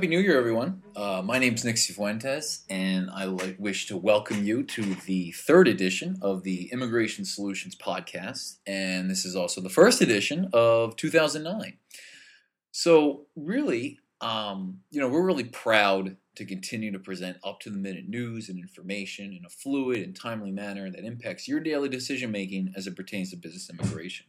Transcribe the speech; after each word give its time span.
Happy 0.00 0.08
New 0.08 0.20
Year, 0.20 0.38
everyone. 0.38 0.82
Uh, 0.96 1.20
my 1.22 1.38
name 1.38 1.52
is 1.52 1.62
Nick 1.62 1.76
Cifuentes, 1.76 2.62
and 2.70 3.10
I 3.10 3.24
like, 3.24 3.56
wish 3.58 3.86
to 3.88 3.98
welcome 3.98 4.42
you 4.42 4.62
to 4.62 4.94
the 4.94 5.32
third 5.32 5.68
edition 5.68 6.16
of 6.22 6.42
the 6.42 6.70
Immigration 6.72 7.26
Solutions 7.26 7.76
podcast. 7.76 8.60
And 8.66 9.10
this 9.10 9.26
is 9.26 9.36
also 9.36 9.60
the 9.60 9.68
first 9.68 10.00
edition 10.00 10.48
of 10.54 10.96
2009. 10.96 11.76
So, 12.72 13.26
really, 13.36 13.98
um, 14.22 14.78
you 14.90 15.02
know, 15.02 15.08
we're 15.10 15.26
really 15.26 15.44
proud 15.44 16.16
to 16.36 16.46
continue 16.46 16.90
to 16.92 16.98
present 16.98 17.36
up 17.44 17.60
to 17.60 17.68
the 17.68 17.76
minute 17.76 18.08
news 18.08 18.48
and 18.48 18.58
information 18.58 19.34
in 19.34 19.44
a 19.44 19.50
fluid 19.50 20.00
and 20.02 20.16
timely 20.16 20.50
manner 20.50 20.90
that 20.90 21.04
impacts 21.04 21.46
your 21.46 21.60
daily 21.60 21.90
decision 21.90 22.30
making 22.32 22.72
as 22.74 22.86
it 22.86 22.96
pertains 22.96 23.32
to 23.32 23.36
business 23.36 23.68
immigration. 23.68 24.24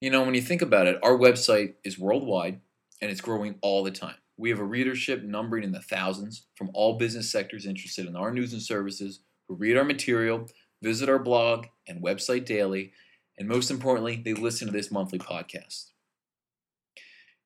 You 0.00 0.10
know, 0.10 0.22
when 0.22 0.36
you 0.36 0.40
think 0.40 0.62
about 0.62 0.86
it, 0.86 1.00
our 1.02 1.18
website 1.18 1.74
is 1.82 1.98
worldwide 1.98 2.60
and 3.02 3.10
it's 3.10 3.20
growing 3.20 3.56
all 3.60 3.82
the 3.82 3.90
time. 3.90 4.14
We 4.38 4.50
have 4.50 4.60
a 4.60 4.64
readership 4.64 5.24
numbering 5.24 5.64
in 5.64 5.72
the 5.72 5.82
thousands 5.82 6.46
from 6.54 6.70
all 6.72 6.96
business 6.96 7.30
sectors 7.30 7.66
interested 7.66 8.06
in 8.06 8.16
our 8.16 8.32
news 8.32 8.52
and 8.52 8.62
services 8.62 9.20
who 9.48 9.56
read 9.56 9.76
our 9.76 9.84
material, 9.84 10.48
visit 10.82 11.08
our 11.08 11.18
blog 11.18 11.66
and 11.88 12.02
website 12.02 12.46
daily, 12.46 12.92
and 13.36 13.48
most 13.48 13.70
importantly, 13.70 14.22
they 14.24 14.34
listen 14.34 14.68
to 14.68 14.72
this 14.72 14.90
monthly 14.90 15.18
podcast. 15.18 15.90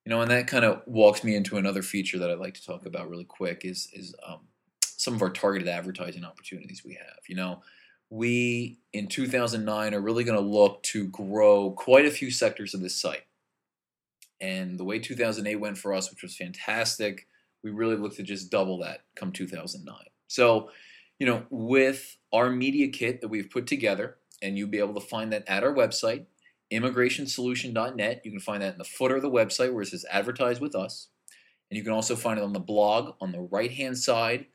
You 0.05 0.11
know, 0.11 0.21
and 0.21 0.31
that 0.31 0.49
kind 0.49 0.65
of 0.65 0.83
walks 0.87 1.25
me 1.25 1.35
into 1.35 1.57
another 1.57 1.83
feature 1.83 2.19
that 2.19 2.31
I'd 2.31 2.39
like 2.39 2.55
to 2.55 2.65
talk 2.65 2.87
about 2.87 3.09
really 3.09 3.25
quick 3.25 3.65
is 3.65 3.89
is 3.93 4.15
um, 4.27 4.41
some 4.83 5.15
of 5.15 5.23
our 5.23 5.31
targeted 5.31 5.69
advertising 5.69 6.25
opportunities 6.25 6.83
we 6.85 6.95
have. 6.95 7.21
You 7.29 7.37
know, 7.37 7.63
we 8.11 8.79
in 8.93 9.07
2009 9.07 9.95
are 9.95 10.01
really 10.01 10.25
going 10.25 10.39
to 10.39 10.45
look 10.45 10.83
to 10.85 11.07
grow 11.09 11.71
quite 11.71 12.05
a 12.05 12.11
few 12.11 12.31
sectors 12.31 12.75
of 12.75 12.81
this 12.81 13.01
site. 13.01 13.25
And 14.43 14.79
the 14.79 14.85
way 14.85 14.99
2008 14.99 15.57
went 15.57 15.79
for 15.79 15.95
us, 15.95 16.11
which 16.11 16.23
was 16.23 16.37
fantastic, 16.37 17.29
we 17.63 17.71
really 17.71 17.97
looked 17.97 18.17
to 18.17 18.25
just 18.25 18.51
double 18.51 18.79
that 18.79 19.05
come 19.15 19.33
2009. 19.33 19.97
So, 20.27 20.71
you 21.19 21.27
know, 21.27 21.45
with 21.49 22.17
our 22.33 22.51
media 22.51 22.89
kit 22.89 23.21
that 23.21 23.29
we've 23.29 23.49
put 23.49 23.69
together, 23.69 24.17
and 24.43 24.59
you'll 24.59 24.69
be 24.69 24.81
able 24.81 24.95
to 24.95 25.01
find 25.01 25.33
that 25.33 25.45
at 25.47 25.63
our 25.63 25.73
website, 25.73 26.27
immigrationsolution.net. 26.73 28.23
You 28.25 28.31
can 28.31 28.41
find 28.41 28.63
that 28.63 28.73
in 28.73 28.79
the 28.79 28.85
footer 28.85 29.17
of 29.17 29.23
the 29.23 29.31
website 29.31 29.73
where 29.73 29.83
it 29.83 29.89
says 29.89 30.05
advertise 30.11 30.61
with 30.61 30.75
us. 30.75 31.09
And 31.71 31.79
you 31.79 31.85
can 31.85 31.93
also 31.93 32.17
find 32.17 32.39
it 32.39 32.43
on 32.43 32.53
the 32.53 32.59
blog 32.59 33.15
on 33.21 33.31
the 33.31 33.41
right 33.41 33.71
hand 33.71 33.97
side. 33.97 34.47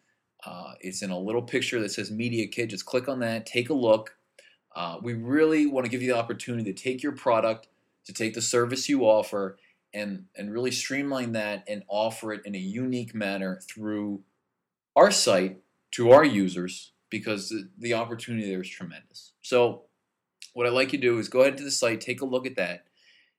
Uh, 0.46 0.74
it's 0.82 1.02
in 1.02 1.10
a 1.10 1.18
little 1.18 1.42
picture 1.42 1.80
that 1.80 1.92
says 1.92 2.12
Media 2.12 2.48
Kit. 2.48 2.70
Just 2.70 2.86
click 2.86 3.08
on 3.08 3.20
that, 3.20 3.46
take 3.46 3.70
a 3.70 3.74
look. 3.74 4.18
Uh, 4.76 4.98
we 5.02 5.14
really 5.14 5.66
want 5.66 5.86
to 5.86 5.90
give 5.90 6.02
you 6.02 6.12
the 6.12 6.18
opportunity 6.18 6.72
to 6.72 6.80
take 6.80 7.02
your 7.02 7.14
product, 7.14 7.68
to 8.06 8.14
take 8.14 8.34
the 8.34 8.42
service 8.42 8.88
you 8.88 9.04
offer, 9.04 9.58
and 9.94 10.26
and 10.36 10.52
really 10.52 10.72
streamline 10.72 11.34
that 11.34 11.64
and 11.68 11.84
offer 11.88 12.34
it 12.34 12.42
in 12.46 12.56
a 12.56 12.60
unique 12.60 13.16
manner 13.16 13.60
through 13.70 14.22
our 14.96 15.12
site 15.12 15.60
to 15.92 16.12
our 16.12 16.26
users 16.26 16.92
because 17.10 17.50
the, 17.50 17.70
the 17.78 17.94
opportunity 17.94 18.50
there 18.50 18.62
is 18.62 18.70
tremendous. 18.70 19.34
So 19.42 19.84
what 20.54 20.68
I'd 20.68 20.74
like 20.74 20.92
you 20.92 21.00
to 21.00 21.08
do 21.08 21.20
is 21.20 21.30
go 21.30 21.42
ahead 21.42 21.58
to 21.58 21.64
the 21.64 21.72
site, 21.72 22.02
take 22.02 22.22
a 22.22 22.26
look 22.26 22.46
at 22.46 22.56
that, 22.56 22.86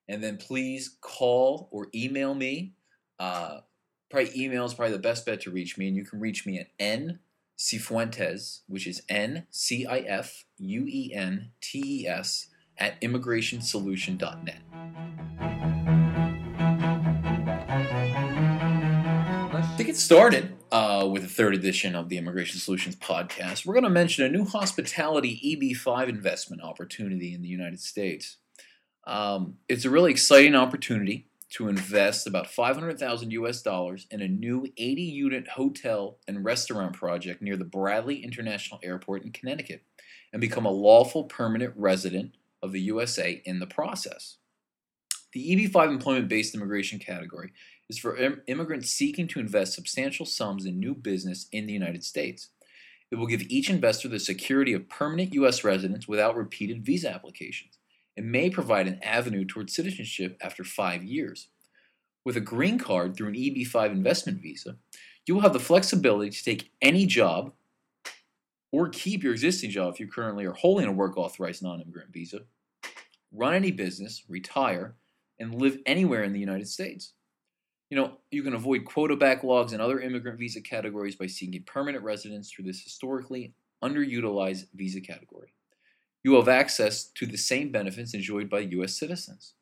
and 0.09 0.23
then 0.23 0.37
please 0.37 0.97
call 1.01 1.69
or 1.71 1.89
email 1.95 2.35
me. 2.35 2.75
Uh, 3.19 3.61
probably 4.11 4.31
email 4.41 4.65
is 4.65 4.75
probably 4.75 4.93
the 4.93 5.03
best 5.03 5.27
bet 5.27 5.41
to 5.43 5.51
reach 5.51 5.77
me, 5.77 5.89
and 5.89 5.97
you 5.97 6.05
can 6.05 6.21
reach 6.21 6.47
me 6.47 6.59
at 6.59 6.69
n 6.79 7.19
cifuentes, 7.59 8.61
which 8.69 8.87
is 8.87 9.03
n 9.09 9.47
c 9.51 9.85
i 9.85 9.99
f 9.99 10.45
u 10.59 10.87
e 10.87 11.13
n 11.13 11.51
t 11.61 11.83
e 11.85 12.07
s 12.07 12.49
at 12.79 13.01
immigrationsolution.net. 13.01 15.78
get 19.89 19.97
started 19.97 20.53
uh, 20.71 21.09
with 21.11 21.23
the 21.23 21.29
third 21.29 21.55
edition 21.55 21.95
of 21.95 22.11
the 22.11 22.19
Immigration 22.19 22.61
Solutions 22.61 22.95
podcast, 22.97 23.65
we're 23.65 23.73
going 23.73 23.85
to 23.85 23.89
mention 23.89 24.23
a 24.23 24.29
new 24.29 24.45
hospitality 24.45 25.41
EB5 25.43 26.11
investment 26.11 26.61
opportunity 26.63 27.33
in 27.33 27.41
the 27.41 27.49
United 27.49 27.81
States. 27.81 28.37
Um, 29.07 29.57
it's 29.67 29.87
a 29.87 29.91
really 29.91 30.11
exciting 30.11 30.55
opportunity 30.55 31.31
to 31.53 31.69
invest 31.69 32.27
about 32.27 32.49
500,000 32.49 33.31
US 33.31 33.63
dollars 33.63 34.07
in 34.11 34.21
a 34.21 34.29
new 34.29 34.67
80 34.77 35.01
unit 35.01 35.49
hotel 35.49 36.19
and 36.29 36.45
restaurant 36.45 36.93
project 36.93 37.41
near 37.41 37.57
the 37.57 37.65
Bradley 37.65 38.23
International 38.23 38.81
Airport 38.83 39.25
in 39.25 39.33
Connecticut 39.33 39.85
and 40.35 40.41
become 40.43 40.67
a 40.67 40.71
lawful 40.71 41.25
permanent 41.25 41.73
resident 41.75 42.33
of 42.63 42.73
the 42.73 42.81
USA 42.83 43.41
in 43.47 43.59
the 43.59 43.67
process. 43.67 44.37
The 45.33 45.57
EB5 45.57 45.89
employment 45.89 46.29
based 46.29 46.55
immigration 46.55 46.99
category 46.99 47.53
is 47.89 47.99
for 47.99 48.17
Im- 48.17 48.43
immigrants 48.47 48.91
seeking 48.91 49.27
to 49.29 49.41
invest 49.41 49.75
substantial 49.75 50.27
sums 50.27 50.67
in 50.67 50.79
new 50.79 50.95
business 50.95 51.49
in 51.53 51.67
the 51.67 51.73
United 51.73 52.05
States. 52.05 52.49
It 53.11 53.17
will 53.17 53.27
give 53.27 53.43
each 53.43 53.71
investor 53.71 54.09
the 54.09 54.21
security 54.21 54.75
of 54.75 54.89
permanent 54.89 55.33
U.S. 55.35 55.65
residence 55.65 56.07
without 56.07 56.37
repeated 56.37 56.85
visa 56.85 57.11
applications. 57.11 57.79
It 58.17 58.25
may 58.25 58.51
provide 58.51 58.87
an 58.87 59.03
avenue 59.03 59.45
toward 59.45 59.71
citizenship 59.71 60.37
after 60.43 60.65
five 60.65 61.05
years. 61.05 61.49
With 62.25 62.37
a 62.37 62.41
green 62.41 62.79
card 62.79 63.17
through 63.17 63.29
an 63.29 63.35
EB5 63.35 63.93
investment 63.93 64.43
visa, 64.43 64.77
you 65.27 65.35
will 65.35 65.43
have 65.43 65.53
the 65.53 65.61
flexibility 65.61 66.31
to 66.31 66.45
take 66.45 66.71
any 66.83 67.07
job 67.07 67.53
or 68.73 68.89
keep 68.89 69.23
your 69.23 69.33
existing 69.33 69.71
job 69.71 69.95
if 69.95 70.01
you 70.01 70.09
currently 70.09 70.45
are 70.45 70.53
holding 70.53 70.87
a 70.87 70.93
work 70.93 71.17
authorized 71.17 71.63
non 71.63 71.81
immigrant 71.81 72.13
visa, 72.13 72.41
run 73.33 73.55
any 73.55 73.71
business, 73.71 74.25
retire, 74.29 74.97
and 75.39 75.55
live 75.55 75.79
anywhere 75.87 76.25
in 76.25 76.33
the 76.33 76.41
United 76.41 76.69
States. 76.69 77.13
You 77.91 77.97
know, 77.97 78.19
you 78.31 78.43
can 78.43 78.55
avoid 78.55 78.85
quota 78.85 79.17
backlogs 79.17 79.73
and 79.73 79.81
other 79.81 80.01
immigrant 80.01 80.39
visa 80.39 80.61
categories 80.61 81.17
by 81.17 81.27
seeking 81.27 81.63
permanent 81.63 82.05
residence 82.05 82.51
through 82.51 82.67
this 82.67 82.83
historically 82.83 83.55
underutilized 83.83 84.67
visa 84.75 85.01
category. 85.01 85.55
You 86.23 86.35
have 86.35 86.49
access 86.49 87.05
to 87.05 87.27
the 87.27 87.39
same 87.39 87.73
benefits 87.73 88.13
enjoyed 88.13 88.51
by 88.51 88.61
U.S. 88.61 88.99
citizens. 88.99 89.55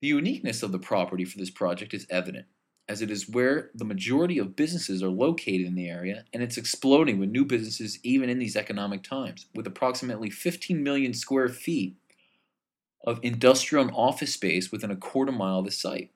The 0.00 0.08
uniqueness 0.08 0.62
of 0.62 0.72
the 0.72 0.78
property 0.78 1.24
for 1.24 1.38
this 1.38 1.50
project 1.50 1.92
is 1.92 2.06
evident, 2.08 2.46
as 2.88 3.02
it 3.02 3.10
is 3.10 3.28
where 3.28 3.70
the 3.74 3.84
majority 3.84 4.38
of 4.38 4.56
businesses 4.56 5.02
are 5.02 5.08
located 5.08 5.66
in 5.66 5.74
the 5.74 5.88
area, 5.88 6.24
and 6.32 6.42
it's 6.42 6.56
exploding 6.56 7.18
with 7.18 7.30
new 7.30 7.44
businesses 7.44 7.98
even 8.02 8.30
in 8.30 8.38
these 8.38 8.56
economic 8.56 9.02
times, 9.02 9.46
with 9.54 9.66
approximately 9.66 10.30
15 10.30 10.82
million 10.82 11.12
square 11.12 11.48
feet 11.48 11.96
of 13.04 13.18
industrial 13.22 13.84
and 13.84 13.94
office 13.94 14.34
space 14.34 14.70
within 14.70 14.90
a 14.90 14.96
quarter 14.96 15.32
mile 15.32 15.58
of 15.58 15.64
the 15.64 15.70
site. 15.70 16.10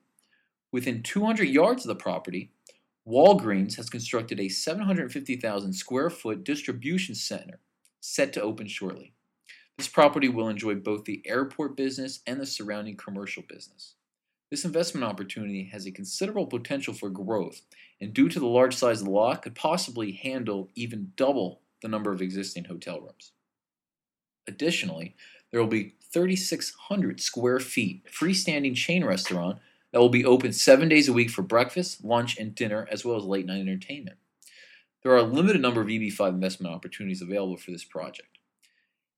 Within 0.74 1.04
200 1.04 1.44
yards 1.44 1.84
of 1.84 1.88
the 1.88 1.94
property, 1.94 2.50
Walgreens 3.06 3.76
has 3.76 3.88
constructed 3.88 4.40
a 4.40 4.48
750,000 4.48 5.72
square 5.72 6.10
foot 6.10 6.42
distribution 6.42 7.14
center 7.14 7.60
set 8.00 8.32
to 8.32 8.42
open 8.42 8.66
shortly. 8.66 9.12
This 9.78 9.86
property 9.86 10.28
will 10.28 10.48
enjoy 10.48 10.74
both 10.74 11.04
the 11.04 11.22
airport 11.26 11.76
business 11.76 12.22
and 12.26 12.40
the 12.40 12.44
surrounding 12.44 12.96
commercial 12.96 13.44
business. 13.48 13.94
This 14.50 14.64
investment 14.64 15.04
opportunity 15.04 15.62
has 15.70 15.86
a 15.86 15.92
considerable 15.92 16.48
potential 16.48 16.92
for 16.92 17.08
growth, 17.08 17.60
and 18.00 18.12
due 18.12 18.28
to 18.28 18.40
the 18.40 18.48
large 18.48 18.74
size 18.74 18.98
of 18.98 19.04
the 19.04 19.12
lot, 19.12 19.42
could 19.42 19.54
possibly 19.54 20.10
handle 20.10 20.70
even 20.74 21.12
double 21.14 21.60
the 21.82 21.88
number 21.88 22.10
of 22.10 22.20
existing 22.20 22.64
hotel 22.64 22.98
rooms. 22.98 23.30
Additionally, 24.48 25.14
there 25.52 25.60
will 25.60 25.68
be 25.68 25.94
3,600 26.12 27.20
square 27.20 27.60
feet 27.60 28.08
freestanding 28.12 28.74
chain 28.74 29.04
restaurant 29.04 29.60
that 29.94 30.00
will 30.00 30.08
be 30.08 30.24
open 30.24 30.52
seven 30.52 30.88
days 30.88 31.08
a 31.08 31.12
week 31.12 31.30
for 31.30 31.42
breakfast, 31.42 32.04
lunch, 32.04 32.36
and 32.36 32.52
dinner, 32.52 32.88
as 32.90 33.04
well 33.04 33.16
as 33.16 33.22
late 33.22 33.46
night 33.46 33.60
entertainment. 33.60 34.16
There 35.04 35.12
are 35.12 35.18
a 35.18 35.22
limited 35.22 35.62
number 35.62 35.80
of 35.80 35.86
EB5 35.86 36.30
investment 36.30 36.74
opportunities 36.74 37.22
available 37.22 37.56
for 37.56 37.70
this 37.70 37.84
project. 37.84 38.40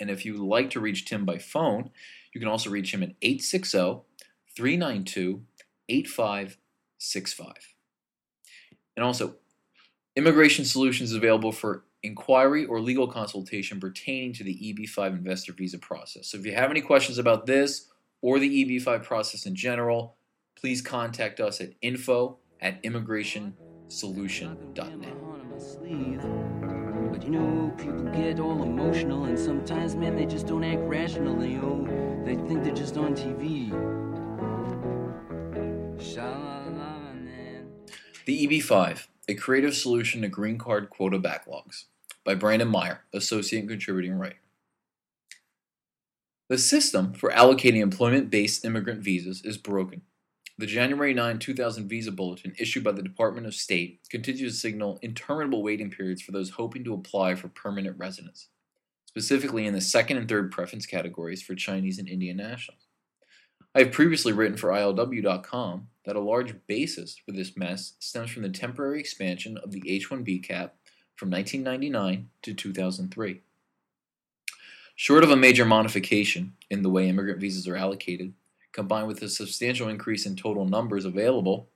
And 0.00 0.10
if 0.10 0.24
you 0.24 0.36
like 0.36 0.70
to 0.70 0.78
reach 0.80 1.04
Tim 1.04 1.24
by 1.24 1.38
phone, 1.38 1.90
you 2.32 2.40
can 2.40 2.48
also 2.48 2.70
reach 2.70 2.94
him 2.94 3.02
at 3.02 3.16
860 3.20 4.02
392 4.56 5.42
8565. 5.88 7.74
And 8.96 9.04
also, 9.04 9.34
Immigration 10.16 10.64
Solutions 10.64 11.10
is 11.10 11.16
available 11.16 11.52
for 11.52 11.84
inquiry 12.02 12.64
or 12.64 12.80
legal 12.80 13.06
consultation 13.08 13.78
pertaining 13.80 14.32
to 14.34 14.44
the 14.44 14.54
EB5 14.54 15.12
investor 15.12 15.52
visa 15.52 15.78
process. 15.78 16.28
So 16.28 16.38
if 16.38 16.46
you 16.46 16.54
have 16.54 16.70
any 16.70 16.80
questions 16.80 17.18
about 17.18 17.46
this 17.46 17.88
or 18.22 18.38
the 18.38 18.64
EB5 18.64 19.02
process 19.02 19.44
in 19.46 19.54
general, 19.54 20.16
please 20.56 20.80
contact 20.82 21.40
us 21.40 21.60
at 21.60 21.72
info 21.82 22.38
at 22.60 22.82
immigrationsolution.net. 22.82 25.14
But 27.10 27.24
you 27.24 27.30
know, 27.30 27.72
people 27.76 28.04
get 28.12 28.38
all 28.38 28.62
emotional, 28.62 29.24
and 29.24 29.36
sometimes, 29.38 29.96
man, 29.96 30.14
they 30.14 30.26
just 30.26 30.46
don't 30.46 30.62
act 30.62 30.82
rationally. 30.82 31.58
Oh, 31.62 31.86
they 32.24 32.34
think 32.34 32.64
they're 32.64 32.74
just 32.74 32.96
on 32.96 33.14
TV. 33.14 33.70
The 38.24 38.46
EB5, 38.46 39.06
a 39.28 39.34
creative 39.34 39.76
solution 39.76 40.22
to 40.22 40.28
green 40.28 40.56
card 40.56 40.88
quota 40.88 41.18
backlogs, 41.18 41.84
by 42.24 42.34
Brandon 42.34 42.68
Meyer, 42.68 43.04
associate 43.12 43.68
contributing 43.68 44.14
writer. 44.14 44.40
The 46.48 46.56
system 46.56 47.12
for 47.12 47.30
allocating 47.30 47.82
employment 47.82 48.30
based 48.30 48.64
immigrant 48.64 49.02
visas 49.02 49.42
is 49.44 49.58
broken. 49.58 50.00
The 50.56 50.66
January 50.66 51.12
9, 51.12 51.38
2000 51.38 51.88
visa 51.88 52.10
bulletin 52.10 52.54
issued 52.58 52.82
by 52.82 52.92
the 52.92 53.02
Department 53.02 53.46
of 53.46 53.54
State 53.54 54.00
continues 54.10 54.54
to 54.54 54.58
signal 54.58 54.98
interminable 55.02 55.62
waiting 55.62 55.90
periods 55.90 56.22
for 56.22 56.32
those 56.32 56.50
hoping 56.50 56.82
to 56.84 56.94
apply 56.94 57.34
for 57.34 57.48
permanent 57.48 57.98
residence, 57.98 58.48
specifically 59.04 59.66
in 59.66 59.74
the 59.74 59.80
second 59.80 60.16
and 60.16 60.28
third 60.28 60.50
preference 60.50 60.86
categories 60.86 61.42
for 61.42 61.54
Chinese 61.54 61.98
and 61.98 62.08
Indian 62.08 62.38
nationals. 62.38 62.87
I 63.74 63.80
have 63.80 63.92
previously 63.92 64.32
written 64.32 64.56
for 64.56 64.70
ILW.com 64.70 65.88
that 66.04 66.16
a 66.16 66.20
large 66.20 66.54
basis 66.66 67.18
for 67.24 67.32
this 67.32 67.56
mess 67.56 67.94
stems 67.98 68.30
from 68.30 68.42
the 68.42 68.48
temporary 68.48 68.98
expansion 68.98 69.58
of 69.58 69.72
the 69.72 69.82
H 69.86 70.08
1B 70.08 70.42
cap 70.42 70.74
from 71.16 71.30
1999 71.30 72.30
to 72.42 72.54
2003. 72.54 73.42
Short 74.96 75.22
of 75.22 75.30
a 75.30 75.36
major 75.36 75.64
modification 75.64 76.54
in 76.70 76.82
the 76.82 76.90
way 76.90 77.08
immigrant 77.08 77.40
visas 77.40 77.68
are 77.68 77.76
allocated, 77.76 78.32
combined 78.72 79.06
with 79.06 79.22
a 79.22 79.28
substantial 79.28 79.88
increase 79.88 80.26
in 80.26 80.34
total 80.34 80.64
numbers 80.64 81.04
available, 81.04 81.68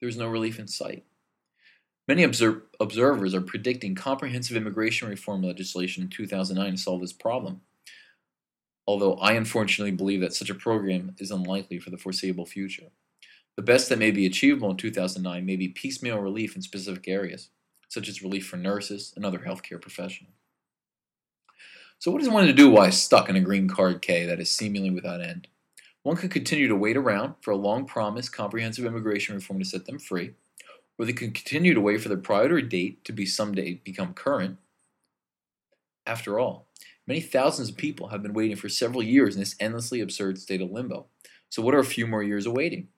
there 0.00 0.08
is 0.08 0.16
no 0.16 0.28
relief 0.28 0.58
in 0.58 0.68
sight. 0.68 1.04
Many 2.06 2.22
obser- 2.22 2.62
observers 2.80 3.34
are 3.34 3.42
predicting 3.42 3.94
comprehensive 3.94 4.56
immigration 4.56 5.08
reform 5.08 5.42
legislation 5.42 6.04
in 6.04 6.08
2009 6.08 6.72
to 6.72 6.78
solve 6.78 7.00
this 7.00 7.12
problem, 7.12 7.60
although 8.88 9.16
I 9.16 9.34
unfortunately 9.34 9.94
believe 9.94 10.22
that 10.22 10.32
such 10.32 10.48
a 10.48 10.54
program 10.54 11.14
is 11.18 11.30
unlikely 11.30 11.78
for 11.78 11.90
the 11.90 11.98
foreseeable 11.98 12.46
future. 12.46 12.86
The 13.54 13.62
best 13.62 13.90
that 13.90 13.98
may 13.98 14.10
be 14.10 14.24
achievable 14.24 14.70
in 14.70 14.78
2009 14.78 15.44
may 15.44 15.56
be 15.56 15.68
piecemeal 15.68 16.20
relief 16.20 16.56
in 16.56 16.62
specific 16.62 17.06
areas, 17.06 17.50
such 17.90 18.08
as 18.08 18.22
relief 18.22 18.46
for 18.46 18.56
nurses 18.56 19.12
and 19.14 19.26
other 19.26 19.40
healthcare 19.40 19.78
professionals. 19.78 20.32
So, 21.98 22.10
what 22.10 22.20
does 22.20 22.30
one 22.30 22.46
to 22.46 22.52
do 22.54 22.70
while 22.70 22.90
stuck 22.90 23.28
in 23.28 23.36
a 23.36 23.40
green 23.40 23.68
card 23.68 24.00
K 24.00 24.24
that 24.24 24.40
is 24.40 24.50
seemingly 24.50 24.90
without 24.90 25.20
end? 25.20 25.48
One 26.02 26.16
could 26.16 26.30
continue 26.30 26.68
to 26.68 26.76
wait 26.76 26.96
around 26.96 27.34
for 27.42 27.50
a 27.50 27.56
long 27.56 27.84
promised 27.84 28.32
comprehensive 28.32 28.86
immigration 28.86 29.34
reform 29.34 29.58
to 29.58 29.66
set 29.66 29.84
them 29.84 29.98
free, 29.98 30.32
or 30.96 31.04
they 31.04 31.12
could 31.12 31.34
continue 31.34 31.74
to 31.74 31.80
wait 31.82 32.00
for 32.00 32.08
their 32.08 32.16
priority 32.16 32.66
date 32.66 33.04
to 33.04 33.12
be 33.12 33.26
someday 33.26 33.74
become 33.84 34.14
current. 34.14 34.56
After 36.06 36.38
all, 36.38 36.68
many 37.08 37.20
thousands 37.20 37.70
of 37.70 37.76
people 37.76 38.08
have 38.08 38.22
been 38.22 38.34
waiting 38.34 38.54
for 38.54 38.68
several 38.68 39.02
years 39.02 39.34
in 39.34 39.40
this 39.40 39.56
endlessly 39.58 40.00
absurd 40.00 40.38
state 40.38 40.60
of 40.60 40.70
limbo. 40.70 41.06
So, 41.48 41.62
what 41.62 41.74
are 41.74 41.80
a 41.80 41.84
few 41.84 42.06
more 42.06 42.22
years 42.22 42.44
awaiting? 42.44 42.88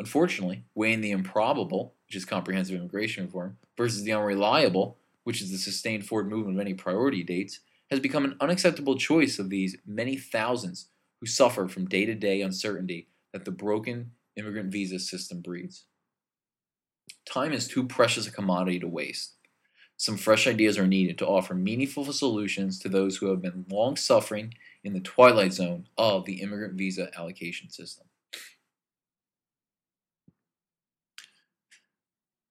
Unfortunately, 0.00 0.64
weighing 0.74 1.02
the 1.02 1.10
improbable, 1.10 1.94
which 2.06 2.16
is 2.16 2.24
comprehensive 2.24 2.76
immigration 2.76 3.26
reform, 3.26 3.58
versus 3.76 4.02
the 4.02 4.12
unreliable, 4.12 4.96
which 5.24 5.42
is 5.42 5.50
the 5.50 5.58
sustained 5.58 6.06
forward 6.06 6.30
movement 6.30 6.56
of 6.56 6.60
any 6.60 6.72
priority 6.72 7.22
dates, 7.22 7.60
has 7.90 8.00
become 8.00 8.24
an 8.24 8.36
unacceptable 8.40 8.96
choice 8.96 9.38
of 9.38 9.50
these 9.50 9.76
many 9.86 10.16
thousands 10.16 10.88
who 11.20 11.26
suffer 11.26 11.68
from 11.68 11.88
day 11.88 12.06
to 12.06 12.14
day 12.14 12.40
uncertainty 12.40 13.08
that 13.32 13.44
the 13.44 13.50
broken 13.50 14.12
immigrant 14.36 14.72
visa 14.72 14.98
system 14.98 15.40
breeds. 15.40 15.84
Time 17.26 17.52
is 17.52 17.68
too 17.68 17.86
precious 17.86 18.26
a 18.26 18.30
commodity 18.30 18.78
to 18.78 18.88
waste. 18.88 19.34
Some 19.98 20.16
fresh 20.16 20.46
ideas 20.46 20.78
are 20.78 20.86
needed 20.86 21.18
to 21.18 21.26
offer 21.26 21.54
meaningful 21.54 22.10
solutions 22.12 22.78
to 22.78 22.88
those 22.88 23.16
who 23.16 23.26
have 23.30 23.42
been 23.42 23.66
long 23.68 23.96
suffering 23.96 24.54
in 24.84 24.92
the 24.92 25.00
twilight 25.00 25.52
zone 25.52 25.88
of 25.98 26.24
the 26.24 26.40
immigrant 26.40 26.74
visa 26.74 27.10
allocation 27.18 27.68
system. 27.68 28.06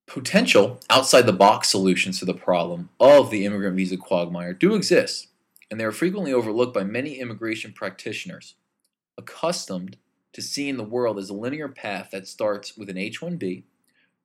Potential 0.08 0.82
outside 0.90 1.26
the 1.26 1.32
box 1.32 1.70
solutions 1.70 2.20
to 2.20 2.26
the 2.26 2.34
problem 2.34 2.90
of 3.00 3.30
the 3.32 3.46
immigrant 3.46 3.78
visa 3.78 3.96
quagmire 3.96 4.54
do 4.54 4.76
exist, 4.76 5.28
and 5.72 5.80
they 5.80 5.86
are 5.86 5.92
frequently 5.94 6.34
overlooked 6.34 6.74
by 6.74 6.84
many 6.84 7.18
immigration 7.18 7.72
practitioners, 7.72 8.56
accustomed 9.18 9.96
to 10.34 10.42
seeing 10.42 10.76
the 10.76 10.84
world 10.84 11.18
as 11.18 11.30
a 11.30 11.34
linear 11.34 11.70
path 11.70 12.10
that 12.12 12.28
starts 12.28 12.76
with 12.76 12.90
an 12.90 12.98
H 12.98 13.22
1B, 13.22 13.64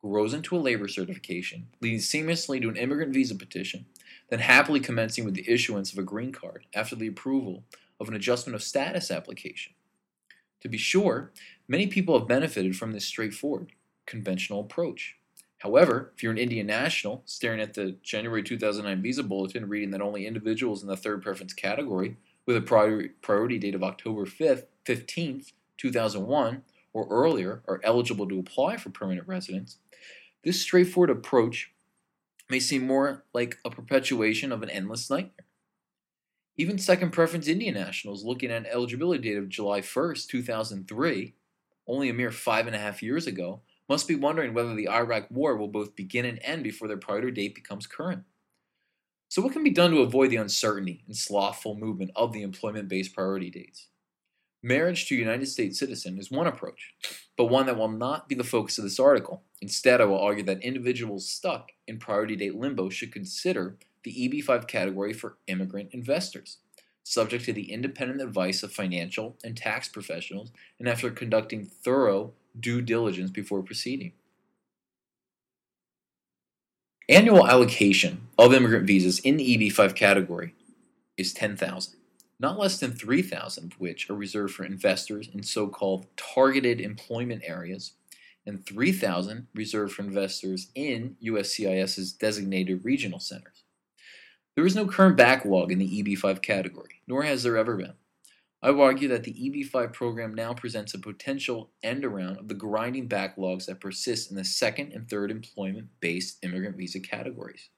grows 0.03 0.35
into 0.35 0.57
a 0.57 0.59
labor 0.59 0.89
certification, 0.89 1.69
leading 1.81 2.01
seamlessly 2.01 2.61
to 2.61 2.69
an 2.69 2.77
immigrant 2.77 3.15
visa 3.15 3.35
petition, 3.35 3.87
then 4.31 4.41
happily 4.41 4.81
commencing 4.81 5.25
with 5.25 5.35
the 5.35 5.49
issuance 5.49 5.93
of 5.93 5.99
a 5.99 6.03
green 6.03 6.33
card 6.33 6.67
after 6.75 6.97
the 6.97 7.07
approval 7.07 7.65
of 8.01 8.09
an 8.09 8.15
adjustment 8.15 8.55
of 8.57 8.63
status 8.63 9.11
application. 9.11 9.73
To 10.61 10.69
be 10.69 10.79
sure, 10.79 11.33
many 11.69 11.87
people 11.87 12.19
have 12.19 12.29
benefited 12.29 12.77
from 12.77 12.93
this 12.93 13.05
straightforward, 13.05 13.73
conventional 14.07 14.61
approach. 14.61 15.17
However, 15.59 16.13
if 16.17 16.23
you're 16.23 16.33
an 16.33 16.39
Indian 16.39 16.67
national 16.67 17.23
staring 17.25 17.61
at 17.61 17.75
the 17.75 17.97
January 18.03 18.43
2009 18.43 19.01
visa 19.01 19.23
bulletin 19.23 19.69
reading 19.69 19.93
that 19.93 20.01
only 20.01 20.27
individuals 20.27 20.83
in 20.83 20.89
the 20.89 20.97
third 20.97 21.23
preference 21.23 21.53
category 21.53 22.17
with 22.47 22.57
a 22.57 23.11
priority 23.23 23.59
date 23.59 23.77
of 23.77 23.85
October 23.85 24.27
5th, 24.27 24.65
15th, 24.85 25.53
2001 25.79 26.63
or 26.93 27.07
earlier 27.09 27.63
are 27.69 27.81
eligible 27.85 28.29
to 28.29 28.41
apply 28.41 28.77
for 28.77 28.91
permanent 28.91 29.27
residence, 29.29 29.79
this 30.45 30.61
straightforward 30.61 31.11
approach 31.11 31.73
may 32.51 32.61
seem 32.61 32.87
more 32.87 33.25
like 33.33 33.59
a 33.65 33.71
perpetuation 33.71 34.53
of 34.53 34.63
an 34.63 34.71
endless 34.71 35.09
nightmare. 35.09 35.47
Even 36.57 36.79
second 36.79 37.13
preference 37.13 37.49
Indian 37.49 37.75
nationals 37.75 38.25
looking 38.25 38.51
at 38.51 38.59
an 38.59 38.67
eligibility 38.67 39.31
date 39.31 39.39
of 39.39 39.49
July 39.49 39.81
1st, 39.81 40.27
2003, 40.27 41.35
only 41.87 42.09
a 42.09 42.15
mere 42.15 42.31
five 42.31 42.67
and 42.67 42.77
a 42.77 42.79
half 42.79 43.03
years 43.03 43.27
ago, 43.27 43.63
must 43.89 44.07
be 44.07 44.15
wondering 44.15 44.55
whether 44.55 44.75
the 44.75 44.89
Iraq 44.89 45.27
War 45.31 45.57
will 45.57 45.69
both 45.69 45.97
begin 45.97 46.25
and 46.25 46.39
end 46.43 46.63
before 46.63 46.89
their 46.89 46.97
priority 46.97 47.31
date 47.31 47.55
becomes 47.55 47.87
current. 47.87 48.25
So, 49.29 49.41
what 49.41 49.53
can 49.53 49.65
be 49.65 49.71
done 49.71 49.93
to 49.93 50.03
avoid 50.03 50.31
the 50.31 50.37
uncertainty 50.37 51.03
and 51.07 51.17
slothful 51.17 51.75
movement 51.75 52.11
of 52.15 52.33
the 52.33 52.43
employment 52.43 52.89
based 52.89 53.15
priority 53.15 53.51
dates? 53.51 53.89
Marriage 54.65 55.07
to 55.07 55.17
a 55.17 55.19
United 55.19 55.47
States 55.47 55.79
citizen 55.79 56.19
is 56.19 56.31
one 56.31 56.47
approach, 56.47 56.95
but 57.37 57.47
one 57.47 57.67
that 57.67 57.77
will 57.77 57.89
not 57.89 58.29
be 58.29 58.37
the 58.37 58.45
focus 58.45 58.79
of 58.79 58.85
this 58.85 59.01
article. 59.01 59.43
Instead, 59.61 60.01
I 60.01 60.05
will 60.05 60.21
argue 60.21 60.45
that 60.45 60.63
individuals 60.63 61.29
stuck 61.29 61.73
in 61.89 61.99
priority 61.99 62.37
date 62.37 62.55
limbo 62.55 62.89
should 62.89 63.13
consider 63.13 63.77
the 64.05 64.13
EB5 64.13 64.69
category 64.69 65.13
for 65.13 65.39
immigrant 65.49 65.91
investors, 65.93 66.59
subject 67.03 67.45
to 67.47 67.53
the 67.53 67.73
independent 67.73 68.21
advice 68.21 68.63
of 68.63 68.73
financial 68.73 69.37
and 69.43 69.57
tax 69.57 69.89
professionals, 69.89 70.53
and 70.79 70.89
after 70.89 71.11
conducting 71.11 71.65
thorough 71.65 72.33
due 72.59 72.81
diligence 72.81 73.31
before 73.31 73.63
proceeding. 73.63 74.13
Annual 77.09 77.49
allocation 77.49 78.29
of 78.39 78.55
immigrant 78.55 78.87
visas 78.87 79.19
in 79.19 79.37
the 79.37 79.59
EB5 79.59 79.97
category 79.97 80.55
is 81.17 81.33
10,000, 81.33 81.95
not 82.43 82.59
less 82.59 82.79
than 82.81 82.93
3,000 82.93 83.73
of 83.73 83.81
which 83.81 84.11
are 84.11 84.15
reserved 84.15 84.53
for 84.53 84.65
investors 84.65 85.31
in 85.33 85.45
so 85.45 85.69
called 85.69 86.07
targeted 86.17 86.81
employment 86.81 87.43
areas, 87.47 87.93
and 88.45 88.67
3,000 88.67 89.47
reserved 89.55 89.95
for 89.95 90.03
investors 90.03 90.69
in 90.75 91.17
USCIS's 91.25 92.13
designated 92.13 92.85
regional 92.85 93.21
centers. 93.21 93.63
There 94.57 94.67
is 94.67 94.75
no 94.75 94.87
current 94.87 95.17
backlog 95.17 95.71
in 95.71 95.79
the 95.79 96.03
EB5 96.03 96.43
category, 96.43 97.01
nor 97.07 97.23
has 97.23 97.45
there 97.45 97.57
ever 97.57 97.77
been. 97.77 97.95
I 98.61 98.71
would 98.71 98.83
argue 98.83 99.09
that 99.09 99.25
the 99.25 99.33
EB5 99.33 99.93
program 99.93 100.35
now 100.35 100.53
presents 100.53 100.95
a 100.95 100.99
potential 100.99 101.71
end 101.83 102.05
around 102.05 102.39
of 102.39 102.49
the 102.49 102.55
grinding 102.55 103.09
backlogs 103.09 103.67
that 103.67 103.81
persist 103.81 104.31
in 104.31 104.37
the 104.37 104.45
second 104.45 104.93
and 104.93 105.09
third 105.09 105.31
employment 105.31 105.89
based 106.01 106.39
immigrant 106.43 106.77
visa 106.77 107.01
categories. 107.01 107.71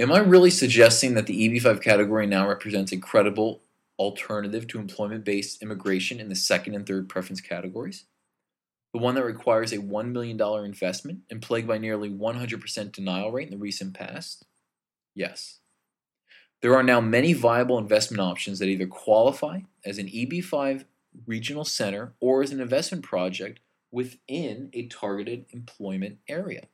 Am 0.00 0.10
I 0.10 0.18
really 0.20 0.48
suggesting 0.48 1.12
that 1.12 1.26
the 1.26 1.46
EB5 1.46 1.82
category 1.82 2.26
now 2.26 2.48
represents 2.48 2.90
a 2.90 2.96
credible 2.96 3.60
alternative 3.98 4.66
to 4.68 4.78
employment 4.78 5.26
based 5.26 5.60
immigration 5.60 6.18
in 6.18 6.30
the 6.30 6.34
second 6.34 6.74
and 6.74 6.86
third 6.86 7.06
preference 7.06 7.42
categories? 7.42 8.06
The 8.94 8.98
one 8.98 9.14
that 9.16 9.26
requires 9.26 9.74
a 9.74 9.76
$1 9.76 10.10
million 10.10 10.40
investment 10.64 11.18
and 11.28 11.42
plagued 11.42 11.68
by 11.68 11.76
nearly 11.76 12.08
100% 12.08 12.92
denial 12.92 13.30
rate 13.30 13.48
in 13.48 13.50
the 13.50 13.58
recent 13.58 13.92
past? 13.92 14.46
Yes. 15.14 15.58
There 16.62 16.74
are 16.74 16.82
now 16.82 17.02
many 17.02 17.34
viable 17.34 17.76
investment 17.76 18.22
options 18.22 18.58
that 18.58 18.70
either 18.70 18.86
qualify 18.86 19.60
as 19.84 19.98
an 19.98 20.06
EB5 20.06 20.86
regional 21.26 21.66
center 21.66 22.14
or 22.20 22.42
as 22.42 22.52
an 22.52 22.60
investment 22.62 23.04
project 23.04 23.60
within 23.92 24.70
a 24.72 24.86
targeted 24.86 25.44
employment 25.50 26.20
area. 26.26 26.68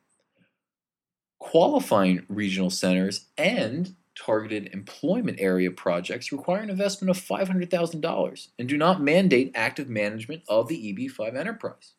Qualifying 1.38 2.25
regional 2.28 2.71
centers 2.71 3.26
and 3.37 3.95
targeted 4.16 4.71
employment 4.73 5.38
area 5.38 5.71
projects 5.71 6.33
require 6.33 6.62
an 6.62 6.71
investment 6.71 7.11
of 7.11 7.23
$500,000 7.23 8.49
and 8.59 8.69
do 8.69 8.76
not 8.76 9.02
mandate 9.02 9.52
active 9.55 9.88
management 9.88 10.43
of 10.49 10.69
the 10.69 10.93
EB5 10.93 11.37
enterprise. 11.37 11.93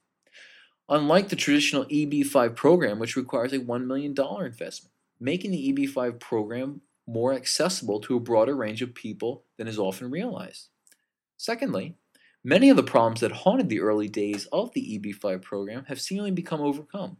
Unlike 0.89 1.29
the 1.29 1.35
traditional 1.35 1.85
EB5 1.85 2.55
program, 2.55 2.97
which 2.97 3.15
requires 3.15 3.53
a 3.53 3.59
$1 3.59 3.85
million 3.85 4.11
investment, 4.11 4.93
making 5.19 5.51
the 5.51 5.73
EB5 5.73 6.19
program 6.19 6.81
more 7.05 7.33
accessible 7.33 7.99
to 8.01 8.15
a 8.15 8.21
broader 8.21 8.55
range 8.55 8.81
of 8.81 8.93
people 8.93 9.43
than 9.57 9.67
is 9.67 9.79
often 9.79 10.09
realized. 10.09 10.67
Secondly, 11.37 11.95
many 12.43 12.69
of 12.69 12.77
the 12.77 12.83
problems 12.83 13.19
that 13.21 13.31
haunted 13.31 13.69
the 13.69 13.79
early 13.81 14.07
days 14.07 14.45
of 14.47 14.73
the 14.73 14.99
EB5 14.99 15.41
program 15.41 15.85
have 15.85 16.01
seemingly 16.01 16.31
become 16.31 16.61
overcome. 16.61 17.17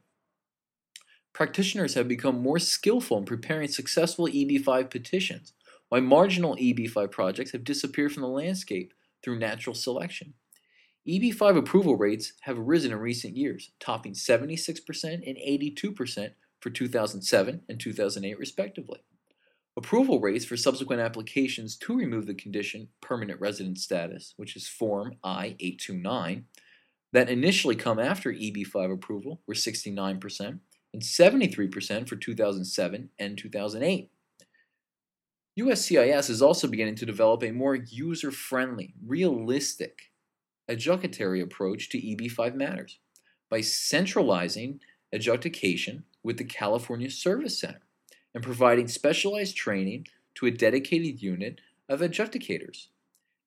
Practitioners 1.38 1.94
have 1.94 2.08
become 2.08 2.41
more 2.41 2.58
skillful 2.58 3.20
in 3.20 3.24
preparing 3.24 3.67
successful 3.67 4.25
EB5 4.25 4.89
petitions, 4.89 5.53
while 5.88 6.01
marginal 6.01 6.56
EB5 6.56 7.12
projects 7.12 7.51
have 7.51 7.63
disappeared 7.63 8.12
from 8.12 8.24
the 8.24 8.27
landscape 8.27 8.91
through 9.24 9.38
natural 9.38 9.75
selection. 9.75 10.34
EB5 11.08 11.56
approval 11.56 11.96
rates 11.96 12.34
have 12.41 12.58
risen 12.58 12.91
in 12.91 12.98
recent 12.98 13.38
years, 13.38 13.70
topping 13.79 14.13
76% 14.13 14.79
and 15.03 15.38
82% 15.38 16.32
for 16.60 16.72
2007 16.72 17.62
and 17.70 17.79
2008 17.79 18.39
respectively. 18.39 19.01
Approval 19.77 20.20
rates 20.20 20.44
for 20.44 20.58
subsequent 20.58 21.03
applications 21.03 21.77
to 21.77 21.96
remove 21.96 22.25
the 22.25 22.34
condition 22.34 22.88
permanent 23.00 23.39
resident 23.39 23.77
status, 23.77 24.34
which 24.38 24.56
is 24.56 24.67
Form 24.67 25.17
I-829, 25.24 26.46
that 27.13 27.29
initially 27.29 27.75
come 27.75 28.00
after 28.00 28.34
EB5 28.34 28.91
approval 28.91 29.41
were 29.46 29.53
69% 29.53 30.62
and 30.98 31.04
73% 31.04 32.10
for 32.10 32.16
2007 32.16 33.10
and 33.20 33.38
2008. 33.38 34.10
USCIS 35.60 36.30
is 36.32 36.42
also 36.42 36.68
beginning 36.68 36.96
to 36.96 37.06
develop 37.06 37.44
a 37.44 37.51
more 37.51 37.75
user-friendly, 37.75 38.96
realistic 39.06 40.12
adjudicatory 40.68 41.42
approach 41.44 41.89
to 41.89 42.01
EB5 42.01 42.56
matters 42.56 42.98
by 43.48 43.62
centralizing 43.62 44.80
adjudication 45.13 46.04
with 46.24 46.38
the 46.38 46.44
California 46.44 47.12
Service 47.12 47.60
Center 47.60 47.82
and 48.34 48.44
providing 48.44 48.88
specialized 48.88 49.56
training 49.56 50.08
to 50.34 50.48
a 50.48 50.51
dedicated 50.51 51.22
unit 51.22 51.62
of 51.88 52.00
adjudicators. 52.00 52.88